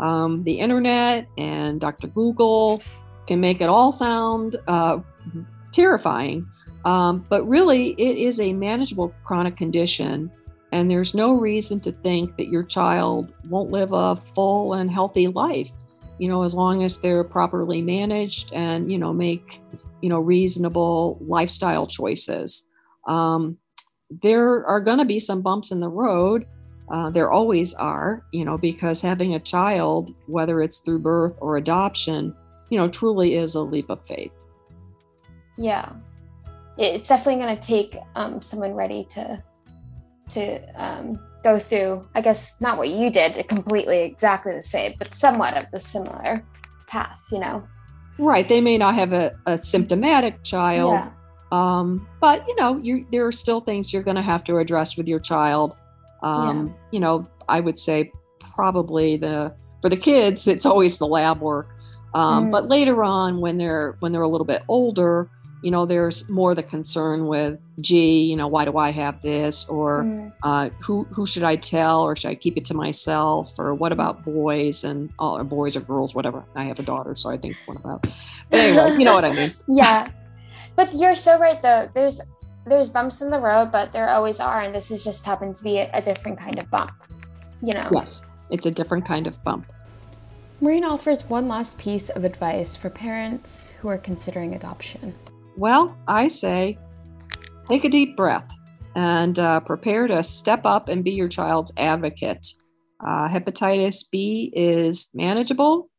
Um, 0.00 0.42
the 0.42 0.58
internet 0.58 1.28
and 1.38 1.80
Dr. 1.80 2.08
Google 2.08 2.82
can 3.26 3.40
make 3.40 3.60
it 3.60 3.68
all 3.68 3.92
sound 3.92 4.56
uh, 4.66 4.98
terrifying, 5.72 6.46
um, 6.84 7.24
but 7.28 7.48
really 7.48 7.90
it 7.92 8.16
is 8.16 8.40
a 8.40 8.52
manageable 8.52 9.14
chronic 9.24 9.56
condition, 9.56 10.30
and 10.72 10.90
there's 10.90 11.14
no 11.14 11.34
reason 11.34 11.80
to 11.80 11.92
think 11.92 12.36
that 12.36 12.48
your 12.48 12.62
child 12.62 13.32
won't 13.48 13.70
live 13.70 13.92
a 13.92 14.16
full 14.34 14.74
and 14.74 14.90
healthy 14.90 15.28
life. 15.28 15.70
You 16.18 16.28
know, 16.28 16.42
as 16.42 16.54
long 16.54 16.84
as 16.84 16.98
they're 16.98 17.24
properly 17.24 17.82
managed 17.82 18.52
and 18.52 18.90
you 18.90 18.98
know 18.98 19.12
make 19.12 19.60
you 20.00 20.08
know 20.08 20.18
reasonable 20.18 21.18
lifestyle 21.20 21.86
choices. 21.86 22.66
Um, 23.06 23.58
there 24.22 24.66
are 24.66 24.80
going 24.80 24.98
to 24.98 25.04
be 25.04 25.20
some 25.20 25.40
bumps 25.40 25.70
in 25.70 25.80
the 25.80 25.88
road. 25.88 26.46
Uh, 26.90 27.08
there 27.08 27.30
always 27.30 27.72
are, 27.74 28.24
you 28.32 28.44
know, 28.44 28.58
because 28.58 29.00
having 29.00 29.34
a 29.34 29.40
child, 29.40 30.14
whether 30.26 30.60
it's 30.60 30.80
through 30.80 30.98
birth 30.98 31.34
or 31.40 31.56
adoption, 31.56 32.34
you 32.72 32.78
know, 32.78 32.88
truly 32.88 33.34
is 33.36 33.54
a 33.54 33.60
leap 33.60 33.90
of 33.90 34.00
faith. 34.06 34.32
Yeah. 35.58 35.92
it's 36.78 37.06
definitely 37.06 37.42
going 37.42 37.54
to 37.54 37.62
take 37.62 37.96
um, 38.14 38.40
someone 38.40 38.72
ready 38.72 39.04
to 39.10 39.44
to 40.30 40.82
um, 40.82 41.20
go 41.44 41.58
through. 41.58 42.08
I 42.14 42.22
guess 42.22 42.58
not 42.62 42.78
what 42.78 42.88
you 42.88 43.10
did, 43.10 43.46
completely 43.46 44.04
exactly 44.04 44.54
the 44.54 44.62
same, 44.62 44.94
but 44.98 45.12
somewhat 45.12 45.54
of 45.58 45.70
the 45.70 45.80
similar 45.80 46.42
path. 46.86 47.22
You 47.30 47.40
know. 47.40 47.68
Right. 48.18 48.48
They 48.48 48.62
may 48.62 48.78
not 48.78 48.94
have 48.94 49.12
a, 49.12 49.32
a 49.46 49.58
symptomatic 49.58 50.42
child. 50.42 50.92
Yeah. 50.92 51.10
Um, 51.52 52.08
but 52.22 52.42
you 52.48 52.56
know, 52.56 52.78
you 52.78 53.06
there 53.12 53.26
are 53.26 53.32
still 53.32 53.60
things 53.60 53.92
you're 53.92 54.02
going 54.02 54.16
to 54.16 54.22
have 54.22 54.44
to 54.44 54.56
address 54.56 54.96
with 54.96 55.06
your 55.06 55.20
child. 55.20 55.76
Um, 56.22 56.68
yeah. 56.68 56.74
You 56.92 57.00
know, 57.00 57.28
I 57.50 57.60
would 57.60 57.78
say 57.78 58.10
probably 58.40 59.18
the 59.18 59.54
for 59.82 59.90
the 59.90 59.96
kids, 59.98 60.48
it's 60.48 60.64
always 60.64 60.96
the 60.96 61.06
lab 61.06 61.42
work. 61.42 61.68
Um, 62.14 62.48
mm. 62.48 62.50
But 62.50 62.68
later 62.68 63.02
on, 63.04 63.40
when 63.40 63.58
they're 63.58 63.96
when 64.00 64.12
they're 64.12 64.22
a 64.22 64.28
little 64.28 64.46
bit 64.46 64.62
older, 64.68 65.30
you 65.62 65.70
know, 65.70 65.86
there's 65.86 66.28
more 66.28 66.54
the 66.54 66.62
concern 66.62 67.26
with, 67.26 67.58
gee, 67.80 68.22
you 68.22 68.36
know, 68.36 68.48
why 68.48 68.64
do 68.64 68.76
I 68.76 68.90
have 68.90 69.22
this, 69.22 69.68
or 69.68 70.02
mm. 70.02 70.32
uh, 70.42 70.70
who 70.82 71.04
who 71.04 71.24
should 71.24 71.44
I 71.44 71.56
tell, 71.56 72.02
or 72.02 72.16
should 72.16 72.30
I 72.30 72.34
keep 72.34 72.56
it 72.56 72.64
to 72.66 72.74
myself, 72.74 73.50
or 73.56 73.72
what 73.72 73.92
about 73.92 74.24
boys 74.24 74.84
and 74.84 75.10
all, 75.18 75.38
or 75.38 75.44
boys 75.44 75.76
or 75.76 75.80
girls, 75.80 76.14
whatever. 76.14 76.44
I 76.56 76.64
have 76.64 76.80
a 76.80 76.82
daughter, 76.82 77.14
so 77.16 77.30
I 77.30 77.38
think 77.38 77.56
what 77.66 77.78
about. 77.78 78.02
But 78.50 78.60
anyway, 78.60 78.98
you 78.98 79.04
know 79.04 79.14
what 79.14 79.24
I 79.24 79.32
mean. 79.32 79.54
Yeah, 79.68 80.08
but 80.74 80.92
you're 80.94 81.16
so 81.16 81.38
right 81.38 81.62
though. 81.62 81.88
There's 81.94 82.20
there's 82.66 82.88
bumps 82.88 83.22
in 83.22 83.30
the 83.30 83.38
road, 83.38 83.70
but 83.70 83.92
there 83.92 84.08
always 84.10 84.40
are, 84.40 84.60
and 84.60 84.74
this 84.74 84.88
has 84.90 85.04
just 85.04 85.24
happened 85.24 85.54
to 85.56 85.64
be 85.64 85.78
a, 85.78 85.90
a 85.94 86.02
different 86.02 86.38
kind 86.38 86.58
of 86.58 86.68
bump. 86.70 86.92
You 87.62 87.74
know. 87.74 87.88
Yes, 87.92 88.20
it's 88.50 88.66
a 88.66 88.70
different 88.70 89.06
kind 89.06 89.28
of 89.28 89.42
bump. 89.44 89.66
Maureen 90.62 90.84
offers 90.84 91.28
one 91.28 91.48
last 91.48 91.76
piece 91.76 92.08
of 92.10 92.22
advice 92.22 92.76
for 92.76 92.88
parents 92.88 93.72
who 93.80 93.88
are 93.88 93.98
considering 93.98 94.54
adoption. 94.54 95.12
Well, 95.56 95.96
I 96.06 96.28
say 96.28 96.78
take 97.68 97.84
a 97.84 97.88
deep 97.88 98.16
breath 98.16 98.48
and 98.94 99.40
uh, 99.40 99.58
prepare 99.58 100.06
to 100.06 100.22
step 100.22 100.64
up 100.64 100.88
and 100.88 101.02
be 101.02 101.10
your 101.10 101.26
child's 101.26 101.72
advocate. 101.76 102.46
Uh, 103.04 103.28
hepatitis 103.28 104.04
B 104.12 104.52
is 104.54 105.08
manageable, 105.14 105.90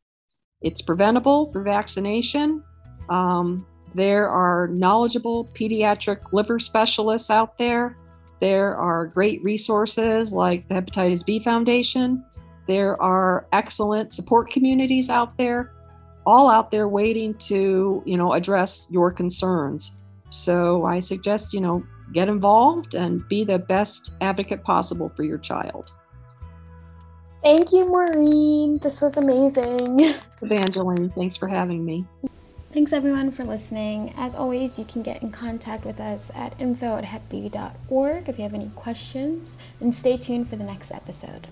it's 0.61 0.81
preventable 0.81 1.51
through 1.51 1.65
vaccination. 1.65 2.63
Um, 3.09 3.67
there 3.93 4.29
are 4.29 4.69
knowledgeable 4.69 5.49
pediatric 5.59 6.31
liver 6.31 6.57
specialists 6.57 7.29
out 7.29 7.57
there. 7.57 7.97
There 8.39 8.77
are 8.77 9.07
great 9.07 9.43
resources 9.43 10.31
like 10.31 10.69
the 10.69 10.75
Hepatitis 10.75 11.25
B 11.25 11.39
Foundation. 11.39 12.23
There 12.67 13.01
are 13.01 13.45
excellent 13.51 14.13
support 14.13 14.49
communities 14.51 15.09
out 15.09 15.37
there, 15.37 15.71
all 16.25 16.49
out 16.49 16.71
there 16.71 16.87
waiting 16.87 17.33
to, 17.35 18.01
you 18.05 18.17
know, 18.17 18.33
address 18.33 18.87
your 18.89 19.11
concerns. 19.11 19.95
So 20.29 20.85
I 20.85 20.99
suggest, 20.99 21.53
you 21.53 21.61
know, 21.61 21.83
get 22.13 22.29
involved 22.29 22.95
and 22.95 23.27
be 23.27 23.43
the 23.43 23.59
best 23.59 24.13
advocate 24.21 24.63
possible 24.63 25.09
for 25.09 25.23
your 25.23 25.37
child. 25.37 25.91
Thank 27.43 27.73
you, 27.73 27.85
Maureen. 27.85 28.77
This 28.77 29.01
was 29.01 29.17
amazing. 29.17 29.99
Evangeline, 30.41 31.09
thanks 31.09 31.35
for 31.35 31.47
having 31.47 31.83
me. 31.83 32.05
Thanks 32.71 32.93
everyone 32.93 33.31
for 33.31 33.43
listening. 33.43 34.13
As 34.17 34.33
always, 34.33 34.79
you 34.79 34.85
can 34.85 35.03
get 35.03 35.21
in 35.21 35.31
contact 35.31 35.85
with 35.85 35.99
us 35.99 36.31
at 36.33 36.59
info 36.59 36.97
at 36.97 37.03
hepb.org 37.03 38.29
if 38.29 38.37
you 38.37 38.43
have 38.43 38.53
any 38.53 38.69
questions, 38.69 39.57
and 39.79 39.93
stay 39.93 40.17
tuned 40.17 40.49
for 40.49 40.55
the 40.55 40.63
next 40.63 40.91
episode. 40.91 41.47